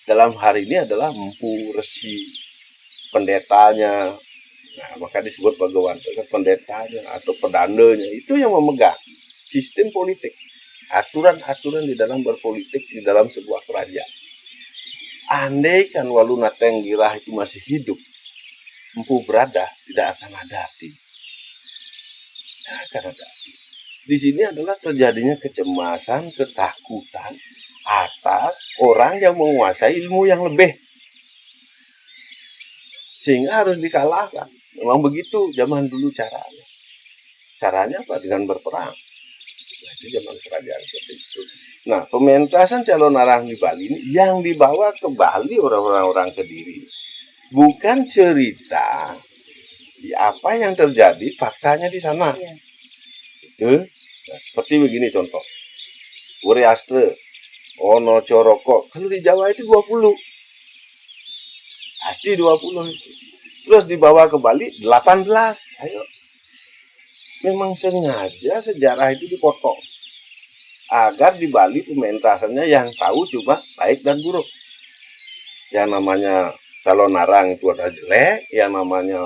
Dalam 0.10 0.34
hari 0.34 0.66
ini 0.66 0.82
adalah 0.82 1.14
empu 1.14 1.72
resi, 1.78 2.26
pendetanya, 3.14 4.18
Nah, 4.72 5.04
maka 5.04 5.20
disebut 5.20 5.60
Bhagawanta 5.60 6.08
kan 6.16 6.28
pendetanya 6.32 7.04
atau 7.20 7.36
pedandanya 7.44 8.08
itu 8.08 8.40
yang 8.40 8.56
memegang 8.56 8.96
sistem 9.44 9.92
politik, 9.92 10.32
aturan-aturan 10.96 11.84
di 11.84 11.96
dalam 12.00 12.24
berpolitik 12.24 12.88
di 12.88 13.04
dalam 13.04 13.28
sebuah 13.28 13.68
kerajaan. 13.68 14.12
Andai 15.32 15.88
kan 15.88 16.04
Waluna 16.12 16.52
Tenggirah 16.52 17.16
itu 17.16 17.32
masih 17.32 17.64
hidup, 17.64 17.96
Empu 19.00 19.24
Berada 19.24 19.72
tidak 19.88 20.20
akan 20.20 20.32
ada 20.44 20.68
arti. 20.68 20.92
Tidak 20.92 22.78
akan 22.92 23.04
ada 23.16 23.24
arti. 23.24 23.52
Di 24.02 24.18
sini 24.20 24.44
adalah 24.44 24.76
terjadinya 24.76 25.40
kecemasan, 25.40 26.36
ketakutan 26.36 27.32
atas 27.88 28.68
orang 28.84 29.24
yang 29.24 29.40
menguasai 29.40 29.96
ilmu 30.04 30.28
yang 30.28 30.44
lebih 30.44 30.76
sehingga 33.22 33.62
harus 33.62 33.78
dikalahkan. 33.78 34.50
Memang 34.82 35.06
begitu 35.06 35.54
zaman 35.54 35.86
dulu 35.86 36.10
caranya. 36.10 36.66
Caranya 37.62 37.98
apa? 38.02 38.18
Dengan 38.18 38.50
berperang. 38.50 38.90
Nah, 38.90 39.92
itu 40.02 40.06
zaman 40.18 40.36
kerajaan 40.42 40.82
seperti 40.82 41.14
itu. 41.14 41.42
Nah, 41.82 42.06
pementasan 42.06 42.86
calon 42.86 43.18
arang 43.18 43.50
di 43.50 43.58
Bali 43.58 43.90
ini 43.90 44.14
yang 44.14 44.46
dibawa 44.46 44.94
ke 44.94 45.10
Bali 45.10 45.58
orang-orang 45.58 46.30
Kediri 46.30 46.86
bukan 47.52 48.08
cerita 48.08 49.18
di 49.98 50.10
apa 50.16 50.58
yang 50.58 50.74
terjadi 50.74 51.28
faktanya 51.38 51.90
di 51.92 51.98
sana. 51.98 52.34
Iya. 52.34 52.54
Itu 53.46 53.74
nah, 53.78 54.40
seperti 54.40 54.78
begini 54.78 55.10
contoh. 55.10 55.44
Uriastre, 56.46 57.18
Ono 57.82 58.22
Coroko. 58.26 58.90
Kalau 58.90 59.10
di 59.10 59.22
Jawa 59.22 59.54
itu 59.54 59.66
20. 59.66 60.14
Pasti 62.02 62.34
20 62.34 62.90
itu. 62.90 63.10
Terus 63.62 63.86
dibawa 63.86 64.26
ke 64.26 64.42
Bali 64.42 64.74
18. 64.82 65.86
Ayo. 65.86 66.02
Memang 67.46 67.78
sengaja 67.78 68.62
sejarah 68.62 69.14
itu 69.14 69.30
dipotong. 69.30 69.91
Agar 70.92 71.40
di 71.40 71.48
Bali 71.48 71.88
pementasannya 71.88 72.68
yang 72.68 72.92
tahu 73.00 73.24
cuma 73.32 73.64
baik 73.80 74.04
dan 74.04 74.20
buruk. 74.20 74.44
Yang 75.72 75.88
namanya 75.88 76.52
calon 76.84 77.16
narang 77.16 77.56
itu 77.56 77.72
ada 77.72 77.88
jelek, 77.88 78.52
yang 78.52 78.76
namanya 78.76 79.24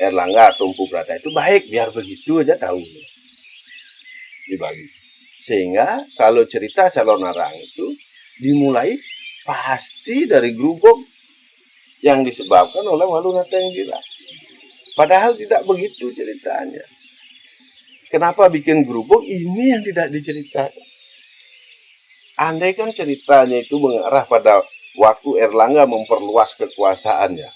Erlangga 0.00 0.56
atau 0.56 0.72
Empu 0.72 0.88
Brata 0.88 1.12
itu 1.14 1.28
baik, 1.28 1.68
biar 1.68 1.92
begitu 1.92 2.40
aja 2.40 2.56
tahu 2.56 2.80
di 4.48 4.56
Bali. 4.56 4.88
Sehingga 5.44 6.08
kalau 6.16 6.48
cerita 6.48 6.88
calon 6.88 7.20
narang 7.20 7.52
itu 7.52 7.92
dimulai 8.40 8.96
pasti 9.44 10.24
dari 10.24 10.56
gerubuk 10.56 11.04
yang 12.00 12.24
disebabkan 12.24 12.80
oleh 12.88 13.04
Waluna 13.04 13.44
Tenggila. 13.44 14.00
Padahal 14.96 15.36
tidak 15.36 15.68
begitu 15.68 16.08
ceritanya. 16.16 16.84
Kenapa 18.08 18.48
bikin 18.48 18.88
gerubuk? 18.88 19.20
Ini 19.26 19.78
yang 19.78 19.82
tidak 19.82 20.08
diceritakan. 20.08 20.93
Andai 22.34 22.74
kan 22.74 22.90
ceritanya 22.90 23.62
itu 23.62 23.78
mengarah 23.78 24.26
pada 24.26 24.58
waktu 24.98 25.38
Erlangga 25.38 25.86
memperluas 25.86 26.58
kekuasaannya. 26.58 27.50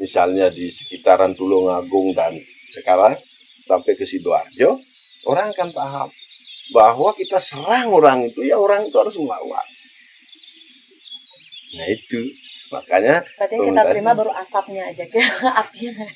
Misalnya 0.00 0.48
di 0.48 0.72
sekitaran 0.72 1.36
Tulungagung 1.36 2.16
dan 2.16 2.32
sekarang 2.72 3.14
sampai 3.68 3.92
ke 3.96 4.04
Sidoarjo, 4.08 4.80
orang 5.28 5.52
akan 5.52 5.70
paham 5.72 6.08
bahwa 6.72 7.12
kita 7.12 7.36
serang 7.36 7.92
orang 7.92 8.24
itu, 8.28 8.44
ya 8.44 8.56
orang 8.56 8.88
itu 8.88 8.96
harus 8.96 9.16
melawan. 9.20 9.66
Nah 11.74 11.86
itu, 11.90 12.20
makanya 12.72 13.20
Berarti 13.36 13.54
yang 13.60 13.66
kita 13.70 13.82
terima 13.92 14.12
baru 14.16 14.32
asapnya 14.32 14.82
aja, 14.88 15.04
apinya. 15.60 16.06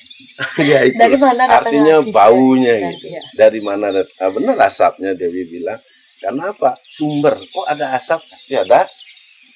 ya 0.59 0.79
itu. 0.87 0.97
Dari 0.97 1.17
mana 1.19 1.43
artinya 1.45 1.95
api? 2.01 2.09
baunya 2.09 2.75
Nah, 2.79 2.91
gitu. 2.97 3.05
iya. 3.11 3.21
Dari 3.37 3.59
mana 3.61 3.93
ah, 3.93 4.31
benar 4.33 4.57
asapnya 4.65 5.13
Dewi 5.13 5.45
bilang. 5.45 5.79
Karena 6.19 6.51
apa? 6.51 6.75
Sumber. 6.83 7.35
Kok 7.39 7.67
ada 7.67 7.95
asap? 7.95 8.19
Pasti 8.27 8.53
ada 8.59 8.83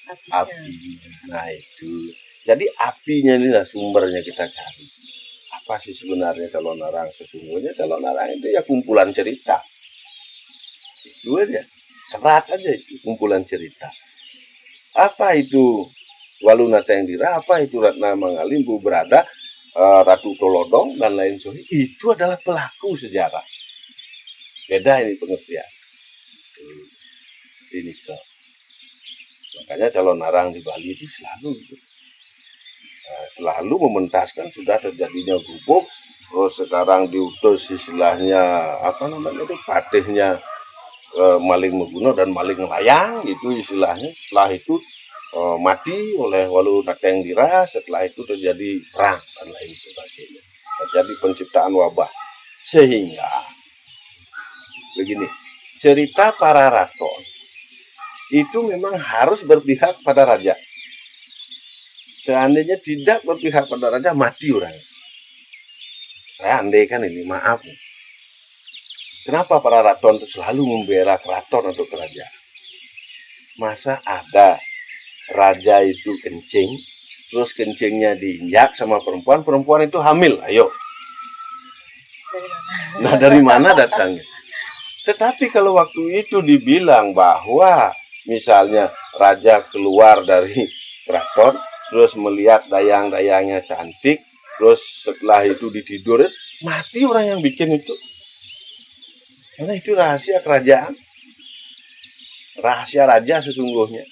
Apinya. 0.04 0.44
api. 0.44 0.72
Nah 1.32 1.46
itu. 1.52 2.12
Jadi 2.44 2.68
apinya 2.76 3.40
inilah 3.40 3.64
sumbernya 3.64 4.20
kita 4.20 4.44
cari. 4.48 4.84
Apa 5.64 5.80
sih 5.80 5.96
sebenarnya 5.96 6.52
calon 6.52 6.76
arang? 6.84 7.08
Sesungguhnya 7.08 7.72
calon 7.72 8.04
arang 8.04 8.36
itu 8.36 8.52
ya 8.52 8.60
kumpulan 8.64 9.08
cerita. 9.16 9.56
Itu 11.04 11.40
aja. 11.40 11.64
Serat 12.04 12.52
aja 12.52 12.68
itu 12.68 13.00
kumpulan 13.00 13.40
cerita. 13.48 13.88
Apa 14.92 15.40
itu 15.40 15.88
Waluna 16.44 16.84
Tenggira? 16.84 17.40
Apa 17.40 17.64
itu 17.64 17.80
Ratna 17.80 18.12
Mangalimbu 18.12 18.76
berada 18.84 19.24
eh, 19.72 20.00
Ratu 20.04 20.36
Tolodong 20.36 21.00
dan 21.00 21.16
lain 21.16 21.40
sebagainya? 21.40 21.64
Itu 21.72 22.12
adalah 22.12 22.36
pelaku 22.44 22.92
sejarah. 22.92 23.42
Beda 24.68 25.00
ini 25.00 25.16
pengertian. 25.16 25.64
Ke. 27.74 28.16
Makanya 29.54 29.88
calon 29.90 30.20
arang 30.22 30.48
di 30.54 30.60
Bali 30.62 30.94
itu 30.94 31.06
selalu 31.06 31.58
gitu. 31.62 31.76
Selalu 33.34 33.74
mementaskan 33.88 34.50
sudah 34.50 34.78
terjadinya 34.78 35.38
gubuk 35.38 35.84
terus 36.34 36.66
sekarang 36.66 37.06
diutus 37.14 37.70
istilahnya 37.70 38.42
apa 38.82 39.06
namanya 39.06 39.46
itu 39.46 39.54
patihnya 39.62 40.34
eh, 41.14 41.38
maling 41.38 41.78
membunuh 41.78 42.10
dan 42.10 42.34
maling 42.34 42.58
layang 42.66 43.22
itu 43.22 43.54
istilahnya 43.54 44.10
setelah 44.10 44.50
itu 44.50 44.74
eh, 45.38 45.56
mati 45.62 46.18
oleh 46.18 46.50
Walu 46.50 46.82
Natenggira 46.82 47.70
setelah 47.70 48.02
itu 48.02 48.26
terjadi 48.26 48.82
perang 48.90 49.22
dan 49.22 49.46
lain 49.46 49.72
sebagainya 49.78 50.42
terjadi 50.74 51.12
penciptaan 51.22 51.70
wabah 51.70 52.10
sehingga 52.66 53.30
begini 54.98 55.43
cerita 55.74 56.34
para 56.38 56.70
raton 56.70 57.22
itu 58.32 58.58
memang 58.64 58.96
harus 58.96 59.44
berpihak 59.44 60.00
pada 60.02 60.26
raja. 60.26 60.56
Seandainya 62.24 62.80
tidak 62.80 63.20
berpihak 63.22 63.68
pada 63.68 63.94
raja 63.94 64.16
mati 64.16 64.48
orang. 64.48 64.72
Saya 66.34 66.64
andaikan 66.64 67.04
ini 67.04 67.22
maaf. 67.28 67.60
Kenapa 69.28 69.60
para 69.60 69.84
raton 69.84 70.18
itu 70.18 70.40
selalu 70.40 70.64
membela 70.64 71.20
keraton 71.20 71.70
atau 71.70 71.84
kerajaan? 71.84 72.34
Masa 73.60 74.00
ada 74.02 74.58
raja 75.30 75.84
itu 75.84 76.16
kencing 76.20 76.74
terus 77.30 77.50
kencingnya 77.54 78.14
diinjak 78.18 78.74
sama 78.74 78.98
perempuan 78.98 79.46
perempuan 79.46 79.86
itu 79.86 80.00
hamil. 80.02 80.40
Ayo. 80.48 80.72
Nah 83.04 83.14
dari 83.14 83.38
mana 83.42 83.74
datangnya 83.78 84.33
tetapi 85.04 85.52
kalau 85.52 85.76
waktu 85.76 86.24
itu 86.24 86.40
dibilang 86.40 87.12
bahwa 87.12 87.92
misalnya 88.24 88.88
raja 89.20 89.60
keluar 89.68 90.24
dari 90.24 90.64
keraton 91.06 91.60
terus 91.92 92.16
melihat 92.16 92.64
dayang-dayangnya 92.72 93.60
cantik 93.60 94.24
terus 94.56 95.04
setelah 95.04 95.44
itu 95.44 95.68
ditidur 95.68 96.24
mati 96.64 97.04
orang 97.04 97.36
yang 97.36 97.40
bikin 97.44 97.74
itu. 97.74 97.94
Karena 99.54 99.74
itu 99.74 99.90
rahasia 99.94 100.38
kerajaan. 100.42 100.94
Rahasia 102.58 103.04
raja 103.06 103.42
sesungguhnya. 103.44 104.02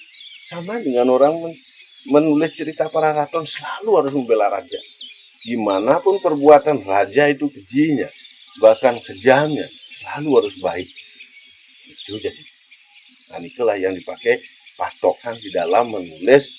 Sama 0.47 0.79
dengan 0.79 1.07
orang 1.09 1.35
menulis 2.11 2.51
cerita 2.51 2.91
para 2.91 3.15
raton 3.15 3.47
selalu 3.47 3.91
harus 4.03 4.13
membela 4.13 4.51
raja. 4.51 4.79
Gimana 5.43 5.99
pun 5.99 6.19
perbuatan 6.19 6.83
raja 6.87 7.27
itu 7.27 7.51
kejinya 7.51 8.07
bahkan 8.61 9.01
kejamnya 9.01 9.65
selalu 9.93 10.29
harus 10.41 10.55
baik. 10.57 10.89
Itu 11.87 12.17
jadi. 12.17 12.41
Nah 13.29 13.39
itulah 13.41 13.77
yang 13.77 13.93
dipakai 13.93 14.41
patokan 14.73 15.37
di 15.37 15.53
dalam 15.53 15.93
menulis 15.93 16.49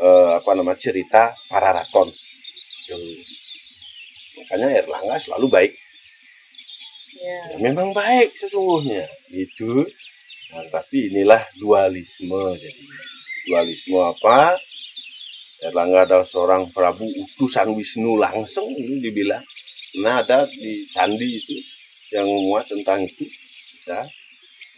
eh, 0.00 0.30
apa 0.40 0.50
nama 0.56 0.72
cerita 0.74 1.36
para 1.46 1.76
raton. 1.76 2.08
Itu. 2.84 2.96
Makanya 4.40 4.80
Erlangga 4.80 5.16
selalu 5.20 5.46
baik. 5.52 5.72
Ya. 7.20 7.38
ya 7.52 7.56
memang 7.60 7.92
baik 7.92 8.32
sesungguhnya. 8.32 9.04
Itu. 9.28 9.84
Nah, 10.50 10.66
tapi 10.72 11.12
inilah 11.12 11.44
dualisme 11.60 12.58
jadi. 12.58 12.82
Dualisme 13.46 14.00
apa? 14.00 14.56
Erlangga 15.60 16.08
adalah 16.08 16.24
seorang 16.24 16.72
Prabu 16.72 17.04
utusan 17.04 17.76
Wisnu 17.76 18.16
langsung 18.16 18.64
ini 18.72 19.04
dibilang. 19.04 19.44
Nah 20.00 20.24
ada 20.24 20.48
di 20.48 20.86
candi 20.88 21.28
itu 21.36 21.58
yang 22.10 22.26
memuat 22.26 22.66
tentang 22.70 23.06
itu 23.06 23.26
ya 23.86 24.06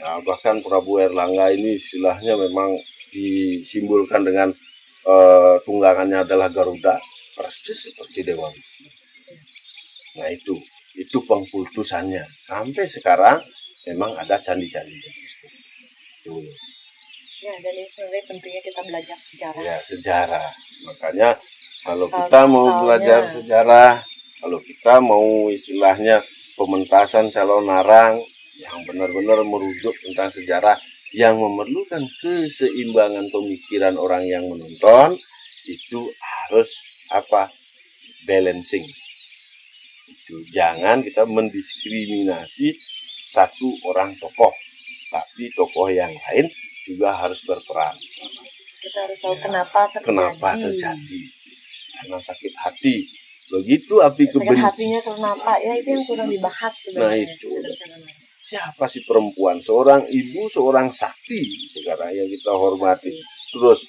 Nah, 0.02 0.18
bahkan 0.26 0.58
Prabu 0.64 0.98
Erlangga 0.98 1.54
ini 1.54 1.78
istilahnya 1.78 2.34
memang 2.34 2.74
disimbolkan 3.14 4.26
dengan 4.26 4.50
uh, 5.06 5.54
tunggangannya 5.62 6.26
adalah 6.26 6.50
Garuda, 6.50 6.98
persis 7.38 7.86
seperti 7.86 8.26
Dewa 8.26 8.50
Wisnu. 8.50 8.90
Nah 10.18 10.28
itu, 10.32 10.58
itu 10.98 11.18
pengkultusannya. 11.22 12.24
Sampai 12.42 12.90
sekarang 12.90 13.46
memang 13.86 14.18
ada 14.18 14.42
candi-candi. 14.42 14.98
Itu. 14.98 16.34
Ya, 17.42 17.54
dan 17.62 17.74
ini 17.74 17.86
sebenarnya 17.86 18.24
pentingnya 18.26 18.62
kita 18.66 18.80
belajar 18.82 19.18
sejarah. 19.18 19.62
Ya, 19.62 19.78
sejarah. 19.86 20.48
Makanya 20.82 21.30
kalau 21.86 22.06
Asal 22.10 22.18
kita 22.26 22.40
mau 22.50 22.66
belajar 22.82 23.20
sejarah, 23.30 23.90
kalau 24.42 24.58
kita 24.58 24.94
mau 24.98 25.46
istilahnya 25.46 26.26
pementasan 26.58 27.32
calon 27.32 27.66
narang, 27.66 28.18
yang 28.60 28.84
benar-benar 28.84 29.40
merujuk 29.42 29.96
tentang 30.04 30.28
sejarah 30.28 30.76
yang 31.12 31.36
memerlukan 31.36 32.04
keseimbangan 32.20 33.28
pemikiran 33.28 33.96
orang 34.00 34.24
yang 34.28 34.44
menonton 34.48 35.16
itu 35.68 36.00
harus 36.20 36.70
apa? 37.12 37.52
Balancing. 38.28 38.86
Itu 40.08 40.36
jangan 40.54 41.02
kita 41.02 41.26
mendiskriminasi 41.26 42.72
satu 43.32 43.68
orang 43.88 44.12
tokoh 44.20 44.52
tapi 45.12 45.52
tokoh 45.52 45.88
yang 45.92 46.12
lain 46.12 46.48
juga 46.88 47.16
harus 47.16 47.44
berperan 47.44 47.96
kita 48.82 48.98
harus 49.06 49.18
tahu 49.22 49.34
ya, 49.38 49.42
kenapa 49.46 49.80
terjadi. 49.94 50.06
kenapa 50.10 50.48
terjadi? 50.58 51.20
Karena 51.96 52.18
sakit 52.18 52.52
hati 52.58 52.96
begitu 53.52 54.00
api 54.00 54.24
kebencian 54.32 54.64
hatinya 54.64 55.00
kenapa? 55.04 55.52
Ya 55.60 55.76
itu 55.76 55.88
yang 55.92 56.04
kurang 56.08 56.28
dibahas 56.32 56.72
sebenarnya. 56.72 57.04
Nah 57.04 57.14
itu. 57.20 57.48
Siapa 58.42 58.84
sih 58.90 59.04
perempuan? 59.04 59.60
Seorang 59.60 60.08
ibu 60.08 60.48
seorang 60.48 60.90
sakti 60.90 61.46
sekarang 61.68 62.16
yang 62.16 62.26
kita 62.26 62.52
hormati. 62.56 63.12
Terus 63.52 63.84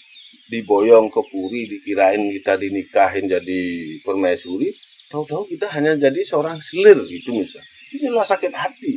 diboyong 0.51 1.07
ke 1.09 1.21
puri 1.31 1.65
dikirain 1.65 2.21
kita 2.39 2.59
dinikahin 2.59 3.25
jadi 3.31 3.61
permaisuri. 4.03 4.69
Tahu-tahu 5.09 5.49
kita 5.55 5.71
hanya 5.79 5.95
jadi 5.97 6.21
seorang 6.21 6.59
selir 6.59 6.99
gitu 7.07 7.33
misal. 7.33 7.63
Inilah 7.95 8.25
sakit 8.27 8.53
hati. 8.53 8.93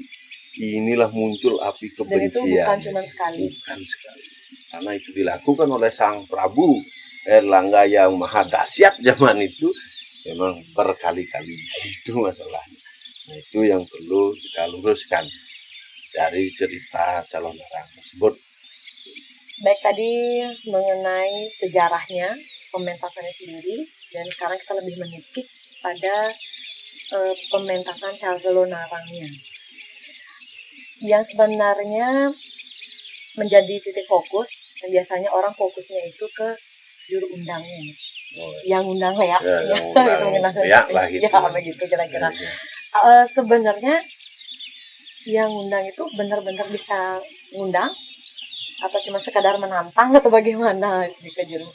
Inilah 0.57 1.13
muncul 1.13 1.61
api 1.61 1.93
kebencian 1.93 2.33
Dan 2.33 2.33
itu 2.33 2.41
bukan 2.41 2.79
cuma 2.81 3.03
sekali. 3.05 3.39
Bukan 3.45 3.81
sekali. 3.85 4.25
Karena 4.73 4.91
itu 4.97 5.11
dilakukan 5.13 5.69
oleh 5.69 5.93
sang 5.93 6.25
Prabu 6.25 6.81
Erlangga 7.27 7.85
yang 7.85 8.17
maha 8.17 8.47
dahsyat 8.47 8.97
zaman 9.03 9.43
itu 9.45 9.69
memang 10.33 10.59
berkali-kali 10.75 11.55
itu 11.91 12.13
masalahnya 12.19 12.81
nah 13.27 13.35
itu 13.35 13.67
yang 13.67 13.83
perlu 13.83 14.31
kita 14.31 14.71
luruskan 14.71 15.27
dari 16.17 16.49
cerita 16.49 17.21
calon 17.29 17.53
orang 17.53 17.89
tersebut. 18.01 18.33
Baik 19.61 19.81
tadi 19.85 20.13
mengenai 20.65 21.45
sejarahnya, 21.53 22.33
pementasannya 22.73 23.35
sendiri, 23.37 23.85
dan 24.17 24.25
sekarang 24.33 24.57
kita 24.57 24.73
lebih 24.81 24.97
menipik 24.97 25.47
pada 25.85 26.33
e, 27.13 27.19
pementasan 27.53 28.17
calon 28.17 28.73
narangnya. 28.73 29.29
Yang 31.05 31.37
sebenarnya 31.37 32.33
menjadi 33.37 33.75
titik 33.85 34.09
fokus, 34.09 34.49
dan 34.81 34.89
biasanya 34.89 35.29
orang 35.29 35.53
fokusnya 35.53 36.01
itu 36.09 36.25
ke 36.33 36.49
juru 37.13 37.37
undangnya. 37.37 37.93
Oh, 38.37 38.53
yang 38.69 38.85
undang 38.85 39.17
ya, 39.17 39.39
ya, 39.41 39.59
yang 39.71 39.85
undang, 39.95 40.53
ya, 40.73 40.85
lah 40.93 41.07
gitu. 41.09 41.25
Ya, 41.25 41.41
begitu 41.49 41.83
kira-kira. 41.89 42.29
Ya, 42.29 42.37
ya. 42.37 42.51
Uh, 42.97 43.25
sebenarnya 43.29 44.03
yang 45.27 45.51
ngundang 45.51 45.83
itu 45.83 46.03
benar-benar 46.15 46.67
bisa 46.71 47.19
ngundang 47.57 47.91
atau 48.77 48.99
cuma 49.03 49.19
sekadar 49.19 49.59
menantang 49.59 50.15
atau 50.15 50.31
bagaimana 50.31 51.09
di 51.09 51.31
Kejuru? 51.33 51.67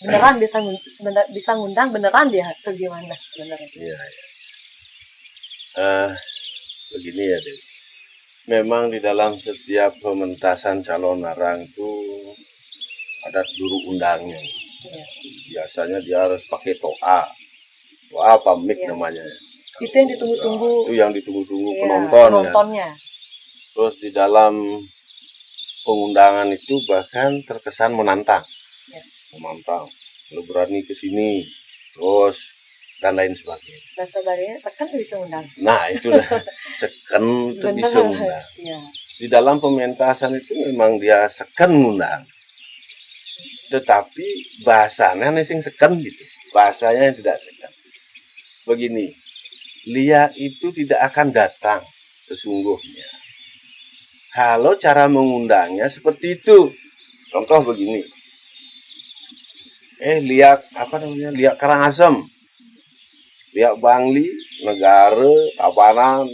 Beneran 0.00 0.40
bisa 0.40 0.62
sebentar 0.88 1.28
bisa 1.28 1.52
ngundang 1.58 1.92
beneran 1.92 2.32
dia 2.32 2.48
atau 2.48 2.72
gimana 2.72 3.12
sebenarnya? 3.36 3.68
Iya. 3.76 3.96
Ya. 3.98 4.24
Uh, 5.70 6.10
begini 6.96 7.24
ya 7.28 7.38
deh. 7.38 7.58
Memang 8.48 8.90
di 8.90 8.98
dalam 8.98 9.36
setiap 9.36 9.94
pementasan 10.00 10.80
calon 10.80 11.20
narang 11.22 11.62
itu 11.62 11.90
ada 13.28 13.44
juru 13.54 13.92
undangnya. 13.92 14.40
Ya. 14.86 15.04
Biasanya 15.52 15.98
dia 16.00 16.18
harus 16.24 16.42
pakai 16.48 16.76
toa. 16.80 17.28
Toa 18.08 18.32
pamit 18.40 18.80
ya. 18.80 18.92
namanya? 18.92 19.24
Itu 19.80 19.94
yang 19.94 20.08
ditunggu-tunggu. 20.16 20.72
Itu 20.88 20.94
yang 20.96 21.10
ditunggu-tunggu 21.12 21.70
ya, 21.76 21.80
penonton 21.84 22.30
penontonnya. 22.44 22.88
Terus 23.76 23.94
di 24.00 24.10
dalam 24.10 24.54
pengundangan 25.84 26.48
itu 26.52 26.80
bahkan 26.88 27.40
terkesan 27.44 27.96
menantang. 27.96 28.44
Ya. 28.88 29.02
menantang. 29.36 29.88
Lu 30.36 30.44
berani 30.48 30.84
ke 30.84 30.94
sini 30.96 31.42
terus 31.96 32.40
dan 33.00 33.16
lain 33.16 33.32
sebagainya. 33.32 33.80
Dan 33.96 34.06
sebagainya 34.06 34.56
seken 34.60 34.88
bisa 34.96 35.14
undang. 35.16 35.44
Nah 35.64 35.88
itu 35.88 36.12
dah. 36.12 36.28
Seken 36.80 37.24
itu 37.56 37.66
bisa 37.76 37.98
undang. 38.04 38.44
Ya. 38.60 38.80
di 39.20 39.28
dalam 39.28 39.60
pementasan 39.60 40.32
itu 40.32 40.56
memang 40.64 40.96
dia 40.96 41.28
seken 41.28 41.76
undang 41.76 42.24
tetapi 43.70 44.26
bahasanya 44.66 45.30
nih 45.30 45.46
sing 45.46 45.60
seken 45.62 45.98
gitu 46.00 46.22
bahasanya 46.50 47.10
yang 47.10 47.16
tidak 47.16 47.38
seken 47.38 47.72
begini 48.66 49.14
Lia 49.88 50.28
itu 50.36 50.68
tidak 50.76 51.00
akan 51.08 51.32
datang 51.32 51.80
sesungguhnya. 52.28 53.08
Kalau 54.30 54.76
cara 54.76 55.08
mengundangnya 55.08 55.88
seperti 55.88 56.36
itu. 56.36 56.68
Contoh 57.32 57.64
begini. 57.64 58.04
Eh, 60.04 60.20
lihat 60.20 60.60
apa 60.76 61.00
namanya? 61.00 61.32
Lihat 61.32 61.56
Karangasem. 61.56 62.20
Lihat 63.56 63.80
Bangli, 63.82 64.28
negara, 64.62 65.34
Tabanan, 65.58 66.28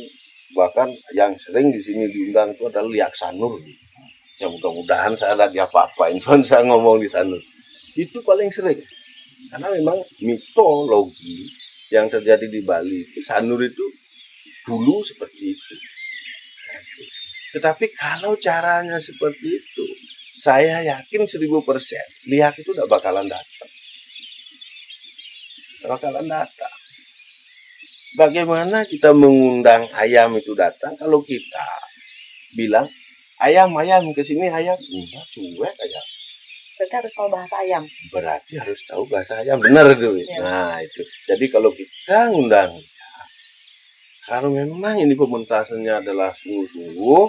bahkan 0.52 0.92
yang 1.16 1.32
sering 1.40 1.72
di 1.72 1.80
sini 1.80 2.10
diundang 2.10 2.52
itu 2.52 2.68
adalah 2.68 2.90
Liak 2.90 3.14
Sanur. 3.16 3.56
Ya 4.36 4.52
mudah-mudahan 4.52 5.16
saya 5.16 5.32
lagi 5.32 5.56
apa-apain, 5.56 6.20
saya 6.48 6.62
ngomong 6.68 7.00
di 7.00 7.08
Sanur. 7.08 7.40
Itu 7.96 8.20
paling 8.20 8.52
sering. 8.52 8.80
Karena 9.48 9.72
memang 9.72 10.02
mitologi 10.20 11.48
yang 11.88 12.10
terjadi 12.10 12.44
di 12.50 12.60
Bali 12.66 13.06
itu 13.06 13.20
Sanur 13.24 13.62
itu 13.62 13.86
dulu 14.66 15.00
seperti 15.00 15.54
itu. 15.54 15.74
Tetapi 17.56 17.88
kalau 17.96 18.36
caranya 18.36 19.00
seperti 19.00 19.48
itu, 19.48 19.86
saya 20.36 20.84
yakin 20.84 21.24
seribu 21.24 21.64
persen 21.64 22.04
lihat 22.28 22.52
itu 22.60 22.68
udah 22.76 22.84
bakalan 22.90 23.24
datang. 23.24 23.70
Bakalan 25.88 26.26
datang. 26.28 26.74
Bagaimana 28.20 28.84
kita 28.84 29.16
mengundang 29.16 29.88
ayam 29.96 30.36
itu 30.36 30.52
datang 30.52 30.92
kalau 31.00 31.24
kita 31.24 31.68
bilang 32.56 32.88
ayam 33.42 33.70
ayam 33.76 34.08
ke 34.16 34.22
sini 34.24 34.48
ayam. 34.48 34.76
Enggak 34.76 35.24
cuek 35.32 35.76
ayam 35.82 36.06
berarti 36.76 36.92
harus 37.00 37.12
tahu 37.16 37.28
bahasa 37.32 37.54
ayam? 37.64 37.82
Berarti 38.12 38.52
harus 38.60 38.80
tahu 38.84 39.02
bahasa 39.08 39.32
ayam 39.40 39.58
benar 39.64 39.88
itu. 39.96 40.20
Ya. 40.20 40.44
nah 40.44 40.76
itu. 40.84 41.00
Jadi 41.24 41.44
kalau 41.48 41.72
kita 41.72 42.36
ngundang 42.36 42.76
kalau 44.26 44.50
memang 44.50 44.98
ini 44.98 45.14
pementasannya 45.14 46.02
adalah 46.02 46.34
sungguh-sungguh 46.34 47.24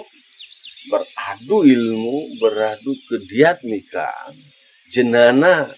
beradu 0.90 1.62
ilmu 1.62 2.42
beradu 2.42 2.92
kediatmikan 3.06 4.34
jenana 4.90 5.70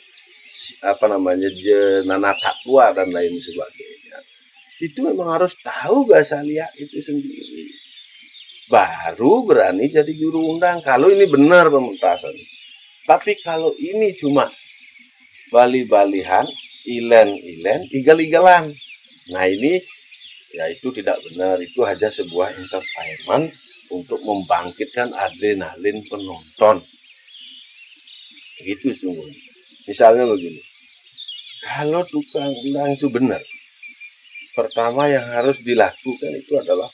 apa 0.83 1.05
namanya 1.07 1.51
jenana 1.55 2.33
takwa 2.41 2.91
dan 2.97 3.11
lain 3.11 3.37
sebagainya 3.37 4.19
itu 4.81 4.99
memang 5.03 5.41
harus 5.41 5.53
tahu 5.61 6.09
bahasa 6.09 6.41
liak 6.41 6.73
itu 6.79 6.99
sendiri 7.03 7.69
baru 8.71 9.45
berani 9.45 9.91
jadi 9.91 10.09
juru 10.15 10.55
undang. 10.55 10.81
Kalau 10.81 11.11
ini 11.11 11.27
benar 11.27 11.69
pementasan. 11.69 12.33
Tapi 13.05 13.35
kalau 13.43 13.75
ini 13.75 14.15
cuma 14.15 14.47
bali-balihan 15.51 16.47
ilen-ilen 16.87 17.91
igal-igalan. 17.91 18.71
Nah 19.35 19.45
ini 19.51 19.83
ya 20.55 20.71
itu 20.71 20.95
tidak 20.95 21.19
benar. 21.27 21.59
Itu 21.59 21.83
hanya 21.83 22.09
sebuah 22.09 22.55
entertainment 22.55 23.51
untuk 23.91 24.23
membangkitkan 24.23 25.11
adrenalin 25.13 26.07
penonton. 26.07 26.79
Gitu 28.63 28.95
sungguh 28.95 29.51
Misalnya 29.89 30.23
begini, 30.23 30.63
kalau 31.67 32.07
tukang 32.07 32.53
undang 32.63 32.95
itu 32.95 33.11
benar, 33.11 33.43
pertama 34.55 35.11
yang 35.11 35.27
harus 35.27 35.59
dilakukan 35.67 36.31
itu 36.37 36.53
adalah 36.55 36.87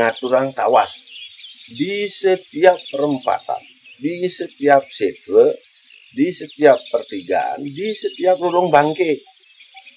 orang 0.00 0.50
tawas 0.50 1.06
di 1.70 2.10
setiap 2.10 2.76
perempatan, 2.92 3.62
di 3.96 4.28
setiap 4.28 4.84
sepe, 4.90 5.56
di 6.12 6.28
setiap 6.30 6.76
pertigaan, 6.92 7.64
di 7.64 7.96
setiap 7.96 8.36
lorong 8.38 8.68
bangke 8.68 9.24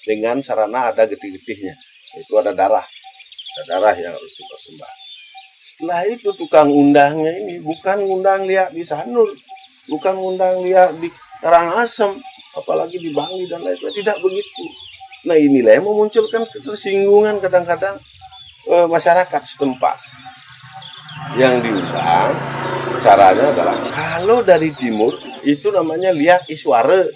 dengan 0.07 0.39
sarana 0.39 0.95
ada 0.95 1.03
getih-getihnya. 1.03 1.75
Itu 2.23 2.39
ada 2.39 2.55
darah, 2.55 2.85
ada 2.87 3.63
darah 3.67 3.95
yang 3.99 4.15
harus 4.15 4.33
dipersembah. 4.33 4.91
Setelah 5.59 6.01
itu 6.07 6.31
tukang 6.39 6.71
undangnya 6.71 7.35
ini 7.43 7.59
bukan 7.59 7.99
undang 8.07 8.47
lihat 8.47 8.71
di 8.71 8.87
Sanur, 8.87 9.27
bukan 9.91 10.15
undang 10.15 10.63
lihat 10.63 10.95
di 10.97 11.11
Karangasem, 11.43 12.17
apalagi 12.55 12.97
di 12.97 13.11
Bali 13.13 13.45
dan 13.51 13.61
lain-lain. 13.61 13.93
Tidak 13.93 14.17
begitu. 14.23 14.63
Nah 15.27 15.35
inilah 15.35 15.77
yang 15.77 15.85
memunculkan 15.85 16.47
ketersinggungan 16.49 17.43
kadang-kadang 17.43 17.99
e, 18.67 18.75
masyarakat 18.91 19.41
setempat. 19.47 19.97
Yang 21.39 21.55
diundang 21.65 22.31
caranya 23.01 23.45
adalah 23.55 23.75
kalau 23.91 24.39
dari 24.43 24.71
timur 24.75 25.15
itu 25.47 25.71
namanya 25.71 26.11
liak 26.11 26.45
iswara. 26.51 27.07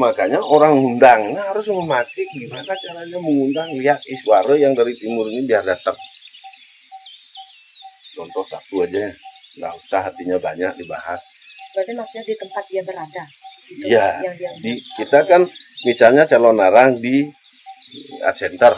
Makanya 0.00 0.40
orang 0.40 0.72
undangnya 0.72 1.52
harus 1.52 1.68
memakai 1.68 2.24
gimana 2.32 2.72
caranya 2.80 3.18
mengundang 3.20 3.68
liak 3.76 4.00
iswara 4.08 4.56
yang 4.56 4.72
dari 4.72 4.96
timur 4.96 5.28
ini 5.28 5.44
biar 5.44 5.62
datang. 5.68 5.96
Contoh 8.16 8.44
satu 8.44 8.84
aja, 8.84 9.08
nggak 9.60 9.72
usah 9.76 10.00
hatinya 10.08 10.36
banyak 10.40 10.80
dibahas 10.80 11.20
Berarti 11.72 11.92
maksudnya 11.96 12.24
di 12.28 12.34
tempat 12.36 12.64
dia 12.68 12.82
berada. 12.84 13.24
Iya. 13.72 14.08
Di 14.60 14.72
kita 15.00 15.24
kan 15.24 15.48
misalnya 15.88 16.28
calon 16.28 16.60
narang 16.60 17.00
di 17.00 17.24
art 18.20 18.36
center. 18.36 18.76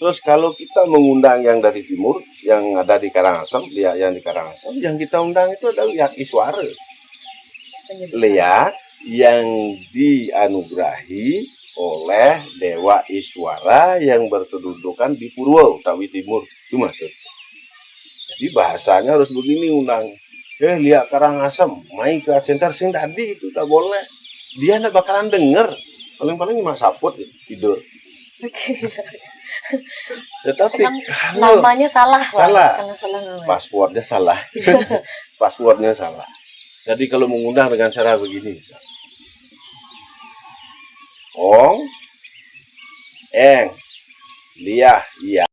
Terus 0.00 0.16
kalau 0.24 0.56
kita 0.56 0.88
mengundang 0.88 1.44
yang 1.44 1.60
dari 1.60 1.84
timur, 1.84 2.24
yang 2.40 2.72
ada 2.80 2.96
di 2.96 3.12
Karangasem, 3.12 3.68
dia 3.68 3.92
yang 4.00 4.16
di 4.16 4.24
Karangasem, 4.24 4.72
yang 4.80 4.96
kita 4.96 5.20
undang 5.20 5.52
itu 5.52 5.68
adalah 5.68 5.92
Liak 5.92 6.16
Iswara. 6.16 6.64
Liak 8.16 8.72
yang 9.12 9.44
dianugerahi 9.92 11.44
oleh 11.76 12.48
Dewa 12.56 13.04
Iswara 13.12 14.00
yang 14.00 14.24
berkedudukan 14.32 15.20
di 15.20 15.28
Purwo, 15.36 15.76
Tawi 15.84 16.08
Timur. 16.08 16.48
Itu 16.48 16.80
maksud. 16.80 17.12
Jadi 18.32 18.56
bahasanya 18.56 19.20
harus 19.20 19.28
begini 19.28 19.68
undang 19.68 20.08
eh 20.60 20.76
lihat 20.76 21.08
asam 21.44 21.72
main 21.96 22.20
ke 22.20 22.36
center 22.44 22.68
sing 22.68 22.92
tadi 22.92 23.32
itu 23.32 23.48
tak 23.48 23.64
boleh 23.64 24.04
dia 24.60 24.76
ndak 24.76 24.92
bakalan 24.92 25.32
denger 25.32 25.72
paling-paling 26.20 26.60
cuma 26.60 26.76
saput 26.76 27.16
tidur 27.48 27.80
tetapi 30.46 30.82
kalau 31.06 31.60
namanya 31.60 31.88
salah 31.88 32.22
salah, 32.32 32.94
salah 32.96 33.20
passwordnya 33.44 34.04
salah. 34.04 34.38
Passwordnya 35.40 35.96
salah. 35.96 36.28
Jadi 36.84 37.08
kalau 37.08 37.24
mengundang 37.28 37.72
dengan 37.72 37.88
cara 37.88 38.16
begini 38.16 38.60
ong 41.40 41.88
eng 43.32 43.72
liah 44.60 45.00
iya. 45.24 45.48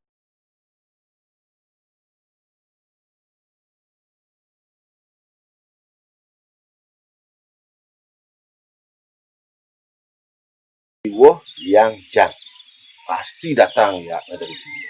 Woh 11.08 11.40
yang 11.64 11.96
jang 12.12 12.30
pasti 13.08 13.56
datang 13.56 14.04
ya 14.04 14.20
dari 14.28 14.52
sini. 14.52 14.88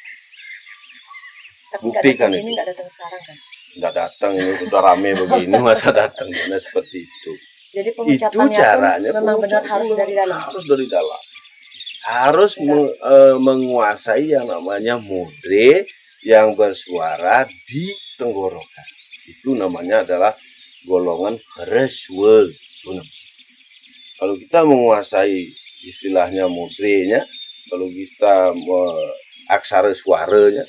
Buktikan 1.78 2.34
itu. 2.34 2.42
Ini 2.42 2.52
nggak 2.58 2.68
datang 2.74 2.88
sekarang 2.90 3.22
kan? 3.22 3.38
Nggak 3.78 3.94
datang 3.94 4.32
ini 4.34 4.52
sudah 4.58 4.82
rame 4.82 5.10
begini 5.14 5.58
masa 5.62 5.94
datang 5.94 6.28
mana 6.34 6.58
seperti 6.58 7.06
itu. 7.06 7.32
Jadi 7.78 7.90
pengucapannya 7.94 8.50
itu 8.50 8.58
caranya 8.58 9.10
memang 9.14 9.38
benar 9.38 9.62
harus 9.62 9.90
dari 9.94 10.14
dalam. 10.18 10.40
Harus 10.40 10.66
dari 10.66 10.86
dalam. 10.90 11.22
Harus 12.08 12.52
me, 12.64 12.80
e, 12.88 13.16
menguasai 13.38 14.32
yang 14.32 14.48
namanya 14.48 14.96
mudre 14.96 15.86
yang 16.24 16.56
bersuara 16.56 17.46
di 17.68 17.92
tenggorokan. 18.16 18.90
Itu 19.28 19.54
namanya 19.54 20.08
adalah 20.08 20.34
golongan 20.88 21.36
reswe. 21.68 22.56
Kalau 24.18 24.34
kita 24.40 24.64
menguasai 24.64 25.46
istilahnya 25.84 26.48
mudrenya 26.48 27.28
kalau 27.68 27.88
kita 27.92 28.52
uh, 28.56 29.10
aksara 29.52 29.92
suaranya 29.96 30.64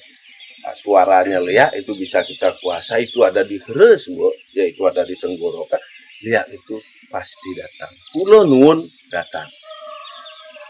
nah, 0.63 0.75
suaranya 0.75 1.39
lihat 1.43 1.75
itu 1.79 1.95
bisa 1.95 2.23
kita 2.23 2.55
kuasa 2.63 2.99
itu 3.03 3.23
ada 3.23 3.43
di 3.43 3.59
heres 3.59 4.11
yaitu 4.55 4.83
ada 4.87 5.03
di 5.07 5.15
tenggorokan 5.19 5.81
lihat 6.23 6.51
itu 6.51 6.77
pasti 7.09 7.51
datang. 7.57 7.93
Pulau 8.13 8.45
nun 8.45 8.79
datang. 9.09 9.49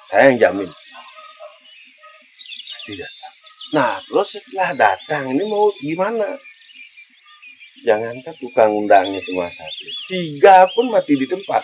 Saya 0.09 0.33
yang 0.33 0.39
jamin. 0.41 0.71
Pasti 2.73 2.93
datang. 2.97 3.33
Nah 3.77 3.93
terus 4.09 4.29
setelah 4.39 4.71
datang 4.73 5.35
ini 5.35 5.45
mau 5.45 5.69
gimana? 5.81 6.37
Jangankan 7.87 8.35
tukang 8.43 8.75
undangnya 8.75 9.23
cuma 9.23 9.47
satu. 9.53 9.87
Tiga 10.11 10.67
pun 10.75 10.91
mati 10.91 11.15
di 11.15 11.27
tempat 11.31 11.63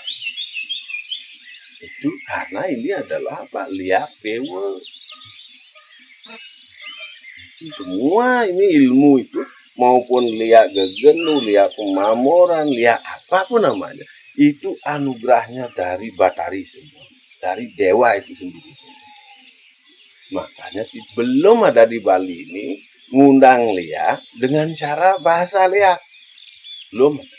itu 2.04 2.12
karena 2.28 2.68
ini 2.68 2.92
adalah 2.92 3.48
apa? 3.48 3.64
Liak 3.72 4.20
dewa. 4.20 4.76
Semua 7.64 8.44
ini 8.44 8.76
ilmu 8.84 9.24
itu 9.24 9.40
maupun 9.80 10.28
liak 10.28 10.68
gegenu 10.76 11.40
liak 11.40 11.72
pemamoran 11.72 12.68
liak 12.68 13.00
apa 13.00 13.48
pun 13.48 13.64
namanya 13.64 14.04
itu 14.36 14.76
anugerahnya 14.84 15.72
dari 15.72 16.12
batari 16.12 16.60
semua 16.60 17.08
dari 17.40 17.72
dewa 17.72 18.12
itu 18.20 18.36
sendiri 18.36 18.68
semua. 18.76 19.00
Makanya 20.44 20.84
belum 21.16 21.58
ada 21.64 21.88
di 21.88 22.04
Bali 22.04 22.36
ini 22.36 22.66
ngundang 23.16 23.72
liak 23.72 24.20
dengan 24.36 24.68
cara 24.76 25.16
bahasa 25.24 25.64
liak 25.64 25.96
belum 26.92 27.16
ada 27.16 27.33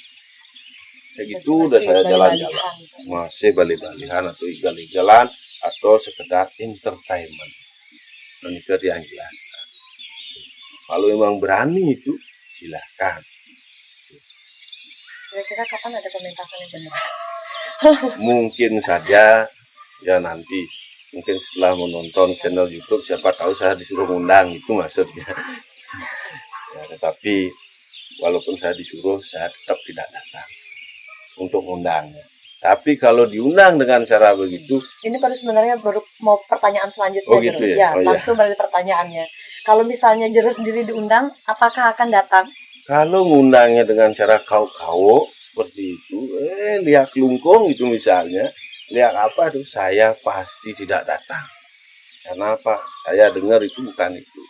kayak 1.15 1.27
gitu 1.39 1.71
udah 1.71 1.79
saya 1.79 2.03
jalan-jalan. 2.03 2.75
masih 3.07 3.55
balik-balikan 3.55 4.23
atau 4.29 4.45
igal-igalan 4.45 5.31
atau 5.63 5.95
sekedar 5.95 6.51
entertainment. 6.59 7.53
Dan 8.43 8.51
itu 8.53 8.75
yang 8.83 9.01
jelaskan. 9.01 9.63
Kalau 10.85 11.07
memang 11.09 11.41
berani 11.41 11.97
itu 11.97 12.13
silahkan 12.51 13.23
kira-kira 15.35 15.67
kapan 15.67 15.99
ada 15.99 16.07
pementasan 16.07 16.57
yang 16.63 16.71
benar? 16.71 16.95
Mungkin 18.31 18.71
saja 18.79 19.43
ya 19.99 20.15
nanti. 20.23 20.63
Mungkin 21.11 21.35
setelah 21.39 21.75
menonton 21.75 22.35
channel 22.39 22.67
YouTube 22.71 23.03
siapa 23.03 23.35
tahu 23.35 23.51
saya 23.51 23.75
disuruh 23.75 24.07
undang 24.07 24.55
itu 24.55 24.71
maksudnya. 24.71 25.27
Ya, 26.75 26.83
tetapi 26.91 27.47
walaupun 28.19 28.59
saya 28.59 28.75
disuruh 28.75 29.15
saya 29.23 29.47
tetap 29.47 29.79
tidak 29.87 30.03
datang 30.11 30.43
untuk 31.39 31.63
undangnya. 31.65 32.23
Tapi 32.65 32.97
kalau 32.97 33.29
diundang 33.29 33.77
dengan 33.77 34.01
cara 34.07 34.33
begitu, 34.33 34.79
ini 35.05 35.19
baru 35.19 35.35
sebenarnya 35.37 35.77
baru 35.77 36.01
mau 36.23 36.39
pertanyaan 36.49 36.89
selanjutnya. 36.89 37.29
Oh 37.29 37.37
gitu 37.37 37.61
ya. 37.61 37.75
ya 37.77 37.89
oh, 37.99 38.01
langsung 38.01 38.33
iya. 38.39 38.41
dari 38.47 38.55
pertanyaannya. 38.57 39.25
Kalau 39.67 39.83
misalnya 39.85 40.25
Jero 40.31 40.49
sendiri 40.49 40.81
diundang, 40.81 41.29
apakah 41.45 41.93
akan 41.93 42.09
datang? 42.09 42.45
Kalau 42.85 43.25
ngundangnya 43.25 43.85
dengan 43.85 44.13
cara 44.13 44.41
kau-kau 44.41 45.29
seperti 45.41 45.97
itu, 45.97 46.19
eh 46.37 46.81
lihat 46.85 47.13
kelungkung 47.13 47.69
itu 47.69 47.85
misalnya, 47.85 48.49
lihat 48.93 49.13
apa 49.13 49.53
itu 49.53 49.65
saya 49.65 50.13
pasti 50.21 50.73
tidak 50.73 51.05
datang. 51.05 51.45
Karena 52.25 52.57
apa? 52.57 52.81
Saya 53.05 53.29
dengar 53.29 53.61
itu 53.61 53.85
bukan 53.85 54.17
itu. 54.17 54.41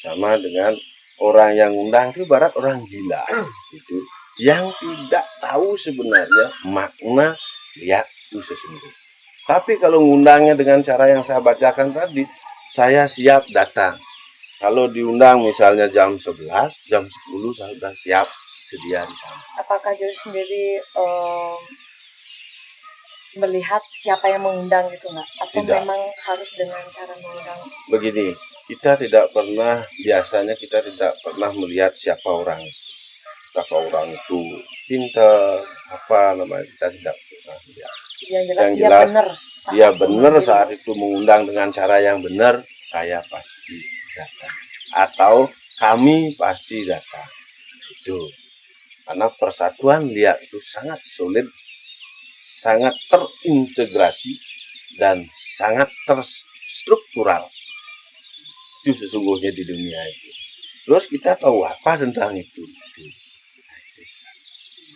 Sama 0.00 0.40
dengan 0.40 0.72
orang 1.20 1.52
yang 1.52 1.72
undang 1.76 2.16
itu 2.16 2.24
barat 2.24 2.52
orang 2.56 2.80
gila. 2.80 3.24
Itu 3.76 3.98
yang 4.38 4.70
tidak 4.78 5.26
tahu 5.42 5.74
sebenarnya 5.74 6.46
makna 6.70 7.34
lihat 7.78 8.06
itu 8.30 8.38
sesungguhnya. 8.42 8.94
Tapi 9.48 9.80
kalau 9.80 10.04
ngundangnya 10.04 10.52
dengan 10.52 10.84
cara 10.84 11.08
yang 11.08 11.24
saya 11.24 11.40
bacakan 11.40 11.90
tadi, 11.90 12.22
saya 12.68 13.08
siap 13.08 13.48
datang. 13.48 13.96
Kalau 14.60 14.90
diundang 14.90 15.40
misalnya 15.40 15.88
jam 15.88 16.18
11, 16.18 16.44
jam 16.90 17.06
10 17.06 17.56
saya 17.56 17.72
sudah 17.72 17.94
siap 17.94 18.26
sedia 18.68 19.00
di 19.08 19.16
sana. 19.16 19.40
Apakah 19.64 19.94
Juru 19.96 20.12
sendiri 20.12 20.76
um, 20.98 21.56
melihat 23.40 23.80
siapa 23.96 24.28
yang 24.28 24.44
mengundang 24.44 24.84
gitu 24.92 25.08
nggak? 25.08 25.28
Atau 25.48 25.64
Tidak. 25.64 25.78
memang 25.80 26.00
harus 26.28 26.50
dengan 26.58 26.82
cara 26.92 27.14
mengundang? 27.16 27.60
Begini, 27.88 28.26
kita 28.68 29.00
tidak 29.00 29.32
pernah, 29.32 29.80
biasanya 30.04 30.52
kita 30.58 30.84
tidak 30.84 31.16
pernah 31.24 31.48
melihat 31.56 31.94
siapa 31.96 32.28
orang. 32.28 32.60
Siapa 33.58 33.74
orang 33.74 34.14
itu 34.14 34.38
pintar, 34.86 35.58
apa 35.90 36.38
namanya, 36.38 36.62
kita 36.62 36.94
tidak 36.94 37.10
pernah 37.18 37.58
lihat. 37.66 37.94
Yang 38.22 38.44
jelas 38.46 38.62
Yang 38.62 38.70
dia 38.70 38.86
jelas, 38.86 39.02
benar. 39.10 39.26
saat 39.34 39.72
Dia 39.74 39.88
benar 39.98 40.34
saat 40.38 40.68
itu 40.78 40.90
mengundang 40.94 41.42
dengan 41.42 41.68
cara 41.74 41.98
yang 41.98 42.22
benar, 42.22 42.62
saya 42.86 43.18
pasti 43.26 43.82
datang. 44.14 44.54
Atau 44.94 45.34
kami 45.74 46.38
pasti 46.38 46.86
datang. 46.86 47.26
Itu. 47.98 48.30
Karena 49.02 49.26
persatuan 49.26 50.06
lihat 50.06 50.38
itu 50.38 50.62
sangat 50.62 51.02
solid, 51.02 51.50
sangat 52.62 52.94
terintegrasi, 53.10 54.38
dan 55.02 55.26
sangat 55.34 55.90
terstruktural. 56.06 57.50
Itu 58.86 58.94
sesungguhnya 58.94 59.50
di 59.50 59.66
dunia 59.66 59.98
itu. 60.06 60.30
Terus 60.86 61.10
kita 61.10 61.34
tahu 61.34 61.66
apa 61.66 61.98
tentang 61.98 62.38
itu. 62.38 62.62
Itu. 62.62 63.27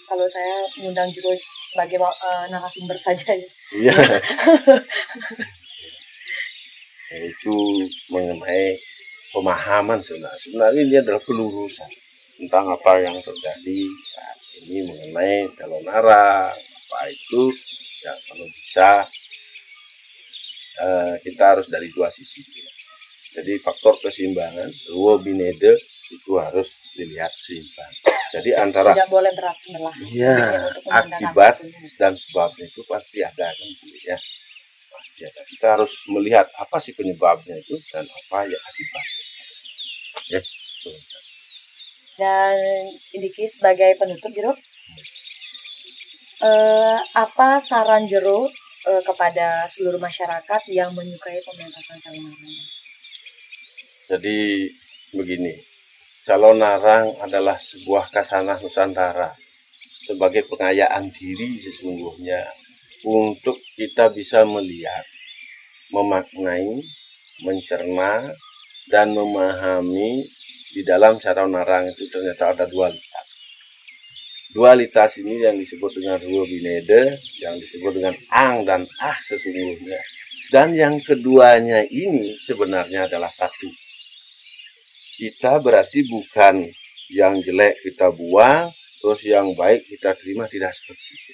Kalau 0.08 0.26
saya 0.28 0.66
mengundang 0.78 1.08
Juru 1.14 1.32
sebagai 1.72 1.98
uh, 2.02 2.46
narasumber 2.50 2.98
saja 2.98 3.32
ya. 3.32 3.48
Iya. 3.72 3.94
itu 7.12 7.84
mengenai 8.08 8.76
pemahaman 9.32 10.00
sebenarnya. 10.00 10.40
Sebenarnya 10.40 10.80
ini 10.84 10.96
adalah 11.00 11.22
pelurusan 11.24 11.90
tentang 12.40 12.72
apa 12.72 12.92
yang 13.00 13.16
terjadi 13.20 13.80
saat 14.00 14.38
ini 14.62 14.88
mengenai 14.88 15.48
calon 15.56 15.84
arah, 15.88 16.52
apa 16.52 17.00
itu 17.08 17.42
ya 18.02 18.12
kalau 18.28 18.46
bisa 18.50 18.88
eh, 20.82 21.14
kita 21.24 21.56
harus 21.56 21.66
dari 21.68 21.88
dua 21.92 22.08
sisi. 22.12 22.44
Jadi 23.32 23.56
faktor 23.64 23.96
keseimbangan, 24.04 24.68
dua 24.92 25.16
binede 25.16 25.72
itu 26.12 26.36
harus 26.36 26.68
dilihat 26.92 27.32
seimbang. 27.32 28.11
Jadi 28.32 28.50
antara 28.56 28.96
Tidak 28.96 29.12
boleh 29.12 29.32
berat 29.36 29.56
sebelah. 29.60 29.92
Untuk 29.92 30.82
mengundang 30.88 31.20
akibat 31.20 31.54
dan 32.00 32.16
sebabnya 32.16 32.64
itu 32.64 32.80
pasti 32.88 33.20
ada 33.20 33.52
kan 33.52 33.68
ya. 34.08 34.16
Pasti 34.88 35.20
ada. 35.28 35.40
Kita 35.44 35.66
harus 35.76 35.92
melihat 36.08 36.48
apa 36.56 36.80
sih 36.80 36.96
penyebabnya 36.96 37.60
itu 37.60 37.76
dan 37.92 38.08
apa 38.08 38.48
ya 38.48 38.56
akibatnya. 38.56 39.22
Ya. 40.32 40.40
Dan 42.16 42.56
Indiki 43.12 43.44
sebagai 43.48 44.00
penutup 44.00 44.32
jeruk, 44.32 44.56
eh, 46.40 46.98
apa 47.12 47.60
saran 47.60 48.08
jeruk 48.08 48.48
eh, 48.88 49.02
kepada 49.04 49.68
seluruh 49.68 50.00
masyarakat 50.00 50.62
yang 50.72 50.96
menyukai 50.96 51.36
pementasan 51.44 52.00
calon? 52.00 52.32
Jadi 54.08 54.68
begini, 55.12 55.52
calon 56.22 56.62
narang 56.62 57.10
adalah 57.18 57.58
sebuah 57.58 58.10
kasanah 58.14 58.62
Nusantara 58.62 59.34
sebagai 60.02 60.46
pengayaan 60.46 61.10
diri 61.10 61.58
sesungguhnya 61.58 62.46
untuk 63.02 63.58
kita 63.74 64.10
bisa 64.14 64.46
melihat, 64.46 65.02
memaknai, 65.90 66.70
mencerna, 67.42 68.30
dan 68.90 69.14
memahami 69.14 70.22
di 70.72 70.82
dalam 70.86 71.18
cara 71.18 71.46
narang 71.46 71.90
itu 71.90 72.06
ternyata 72.10 72.54
ada 72.54 72.64
dualitas. 72.70 73.28
Dualitas 74.52 75.16
ini 75.18 75.42
yang 75.42 75.56
disebut 75.56 75.96
dengan 75.96 76.20
Ruo 76.20 76.44
Binede, 76.44 77.16
yang 77.40 77.56
disebut 77.56 77.98
dengan 77.98 78.14
Ang 78.36 78.68
dan 78.68 78.82
Ah 79.00 79.16
sesungguhnya. 79.16 80.00
Dan 80.52 80.76
yang 80.76 81.00
keduanya 81.00 81.80
ini 81.88 82.36
sebenarnya 82.36 83.08
adalah 83.08 83.32
satu. 83.32 83.72
Kita 85.22 85.62
berarti 85.62 86.02
bukan 86.10 86.66
yang 87.14 87.38
jelek 87.46 87.78
kita 87.78 88.10
buang, 88.10 88.74
terus 88.98 89.22
yang 89.22 89.54
baik 89.54 89.86
kita 89.86 90.18
terima, 90.18 90.50
tidak 90.50 90.74
seperti 90.74 91.14
itu. 91.14 91.32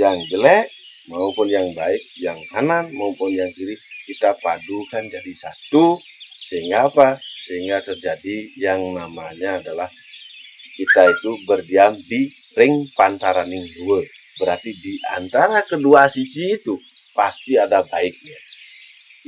Yang 0.00 0.16
jelek 0.32 0.64
maupun 1.12 1.44
yang 1.52 1.68
baik, 1.76 2.00
yang 2.16 2.40
kanan 2.48 2.88
maupun 2.96 3.36
yang 3.36 3.52
kiri, 3.52 3.76
kita 4.08 4.32
padukan 4.40 5.04
jadi 5.12 5.32
satu, 5.36 6.00
sehingga 6.40 6.88
apa? 6.88 7.20
Sehingga 7.20 7.84
terjadi 7.84 8.56
yang 8.56 8.80
namanya 8.96 9.60
adalah 9.60 9.92
kita 10.72 11.12
itu 11.12 11.36
berdiam 11.44 11.92
di 11.92 12.32
ring 12.56 12.88
pantaraning 12.96 13.68
dua. 13.76 14.00
Berarti 14.40 14.72
di 14.80 14.96
antara 15.12 15.60
kedua 15.60 16.08
sisi 16.08 16.56
itu 16.56 16.72
pasti 17.12 17.60
ada 17.60 17.84
baiknya. 17.84 18.40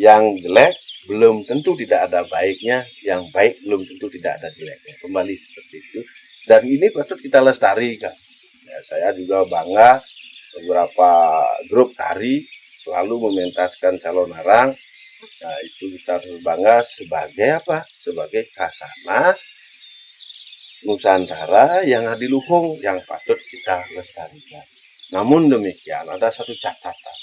Yang 0.01 0.49
jelek 0.49 0.73
belum 1.09 1.49
tentu 1.49 1.73
tidak 1.73 2.13
ada 2.13 2.29
baiknya, 2.29 2.85
yang 3.01 3.25
baik 3.33 3.65
belum 3.65 3.81
tentu 3.89 4.13
tidak 4.13 4.39
ada 4.39 4.53
jeleknya. 4.53 4.95
Kembali 5.01 5.35
seperti 5.35 5.77
itu. 5.81 6.01
Dan 6.45 6.69
ini 6.69 6.93
patut 6.93 7.17
kita 7.17 7.41
lestarikan. 7.41 8.13
Ya, 8.69 8.79
saya 8.85 9.09
juga 9.17 9.49
bangga 9.49 10.05
beberapa 10.61 11.11
grup 11.73 11.97
tari 11.97 12.45
selalu 12.85 13.17
mementaskan 13.25 13.97
calon 13.97 14.37
arang. 14.37 14.77
Nah, 15.19 15.59
itu 15.65 15.97
kita 15.97 16.21
harus 16.21 16.39
bangga 16.45 16.85
sebagai 16.85 17.65
apa? 17.65 17.89
Sebagai 17.89 18.53
kasana 18.53 19.35
Nusantara 20.79 21.83
yang 21.83 22.07
adiluhung 22.07 22.79
yang 22.79 23.03
patut 23.03 23.35
kita 23.51 23.83
lestarikan. 23.99 24.63
Namun 25.11 25.51
demikian 25.51 26.07
ada 26.07 26.31
satu 26.31 26.55
catatan. 26.55 27.19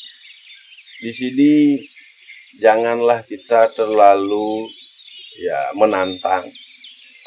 Di 0.99 1.11
sini 1.15 1.79
janganlah 2.59 3.23
kita 3.27 3.71
terlalu 3.75 4.69
ya 5.35 5.75
menantang 5.75 6.47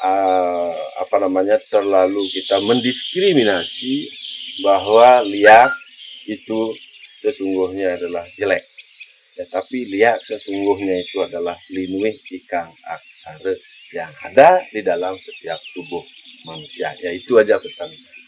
uh, 0.01 0.73
apa 1.01 1.15
namanya 1.21 1.61
terlalu 1.69 2.21
kita 2.31 2.57
mendiskriminasi 2.65 4.09
bahwa 4.65 5.23
liak 5.23 5.71
itu 6.27 6.73
sesungguhnya 7.23 7.99
adalah 7.99 8.25
jelek. 8.35 8.63
Ya, 9.39 9.47
tapi 9.47 9.87
liak 9.87 10.19
sesungguhnya 10.27 10.99
itu 10.99 11.23
adalah 11.23 11.55
linuih 11.71 12.19
ikang 12.27 12.67
aksara 12.83 13.55
yang 13.95 14.11
ada 14.27 14.59
di 14.67 14.83
dalam 14.83 15.15
setiap 15.15 15.59
tubuh 15.71 16.03
manusia. 16.43 16.91
Ya 16.99 17.15
itu 17.15 17.39
aja 17.39 17.55
pesan 17.55 17.87
saya. 17.95 18.19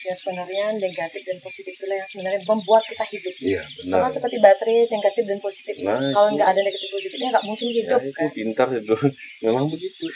Ya 0.00 0.14
sebenarnya 0.14 0.64
negatif 0.74 1.20
dan 1.22 1.36
positif 1.38 1.76
itulah 1.76 1.92
yang 1.94 2.08
sebenarnya 2.08 2.40
membuat 2.42 2.82
kita 2.88 3.04
hidup. 3.04 3.34
Iya 3.36 3.62
Sama 3.84 4.00
benar. 4.00 4.08
seperti 4.08 4.36
baterai 4.40 4.88
negatif 4.88 5.22
dan 5.28 5.38
positif. 5.38 5.74
Nah, 5.80 6.00
Kalau 6.08 6.26
itu. 6.26 6.34
nggak 6.40 6.48
ada 6.48 6.60
negatif 6.60 6.88
positifnya 6.88 7.28
nggak 7.30 7.44
mungkin 7.44 7.66
Ya, 7.66 7.76
hidup 7.76 8.00
itu 8.00 8.12
kan. 8.16 8.28
pintar 8.32 8.68
itu. 8.72 8.94
Memang 9.44 9.66
begitu. 9.68 10.06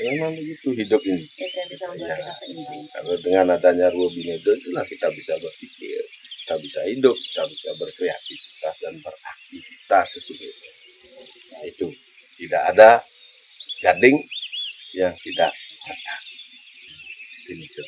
Memang 0.00 0.30
begitu 0.32 0.68
hidup 0.72 1.02
ini. 1.02 1.24
Itu 1.26 1.56
yang 1.58 1.68
bisa 1.68 1.84
membuat 1.90 2.08
Ya. 2.08 2.16
kita 2.22 2.34
seimbang. 2.38 2.82
Kalau 2.88 3.14
dengan 3.18 3.46
adanya 3.50 3.86
ruang 3.90 4.12
binedo 4.12 4.50
itulah 4.52 4.84
kita 4.86 5.06
bisa 5.10 5.32
berpikir, 5.36 6.02
kita 6.42 6.54
bisa 6.58 6.80
hidup, 6.86 7.16
kita 7.18 7.42
bisa 7.50 7.68
berkreativitas 7.74 8.74
dan 8.78 8.94
beraktivitas 8.98 10.06
sesungguhnya. 10.12 10.70
Nah, 11.50 11.62
itu 11.66 11.86
tidak 12.38 12.62
ada 12.70 12.90
gading 13.80 14.22
yang 14.94 15.10
tidak 15.18 15.50
retak. 15.82 16.20
Itu. 17.44 17.82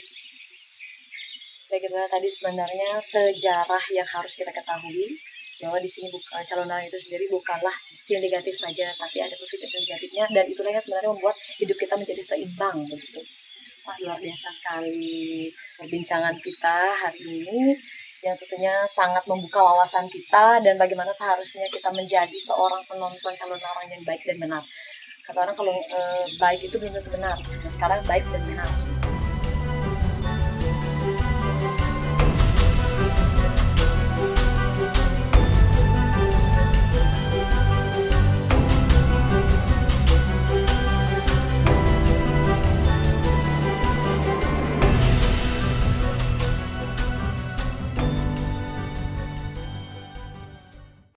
Kita 1.81 2.07
tadi 2.07 2.29
sebenarnya 2.31 3.03
sejarah 3.03 3.85
yang 3.91 4.07
harus 4.07 4.33
kita 4.39 4.51
ketahui 4.55 5.15
bahwa 5.63 5.79
di 5.79 5.89
sini 5.89 6.11
bukan 6.11 6.43
calon 6.45 6.71
itu 6.83 6.99
sendiri 6.99 7.31
bukanlah 7.31 7.73
sisi 7.79 8.19
negatif 8.19 8.59
saja 8.59 8.91
tapi 8.99 9.23
ada 9.23 9.33
positif 9.39 9.71
dan 9.71 9.81
negatifnya 9.87 10.25
dan 10.35 10.45
itulah 10.51 10.73
yang 10.75 10.83
sebenarnya 10.83 11.11
membuat 11.15 11.37
hidup 11.63 11.77
kita 11.79 11.95
menjadi 11.95 12.23
seimbang 12.23 12.77
begitu. 12.91 13.23
Wah 13.85 13.97
luar 14.01 14.19
biasa 14.19 14.49
sekali 14.51 15.53
perbincangan 15.79 16.35
kita 16.41 16.79
hari 17.05 17.21
ini 17.21 17.77
yang 18.25 18.37
tentunya 18.41 18.73
sangat 18.89 19.21
membuka 19.29 19.61
wawasan 19.61 20.09
kita 20.09 20.59
dan 20.65 20.75
bagaimana 20.81 21.13
seharusnya 21.13 21.69
kita 21.69 21.93
menjadi 21.93 22.39
seorang 22.41 22.81
penonton 22.89 23.33
calon 23.37 23.61
arang 23.61 23.89
yang 23.93 24.03
baik 24.09 24.23
dan 24.25 24.37
benar. 24.41 24.65
Kata 25.25 25.39
orang 25.45 25.57
kalau 25.57 25.77
eh, 25.77 26.25
baik 26.41 26.61
itu 26.65 26.77
belum 26.81 26.93
tentu 26.97 27.13
benar. 27.13 27.37
Nah, 27.37 27.71
sekarang 27.73 28.01
baik 28.09 28.25
dan 28.33 28.43
benar. 28.49 28.84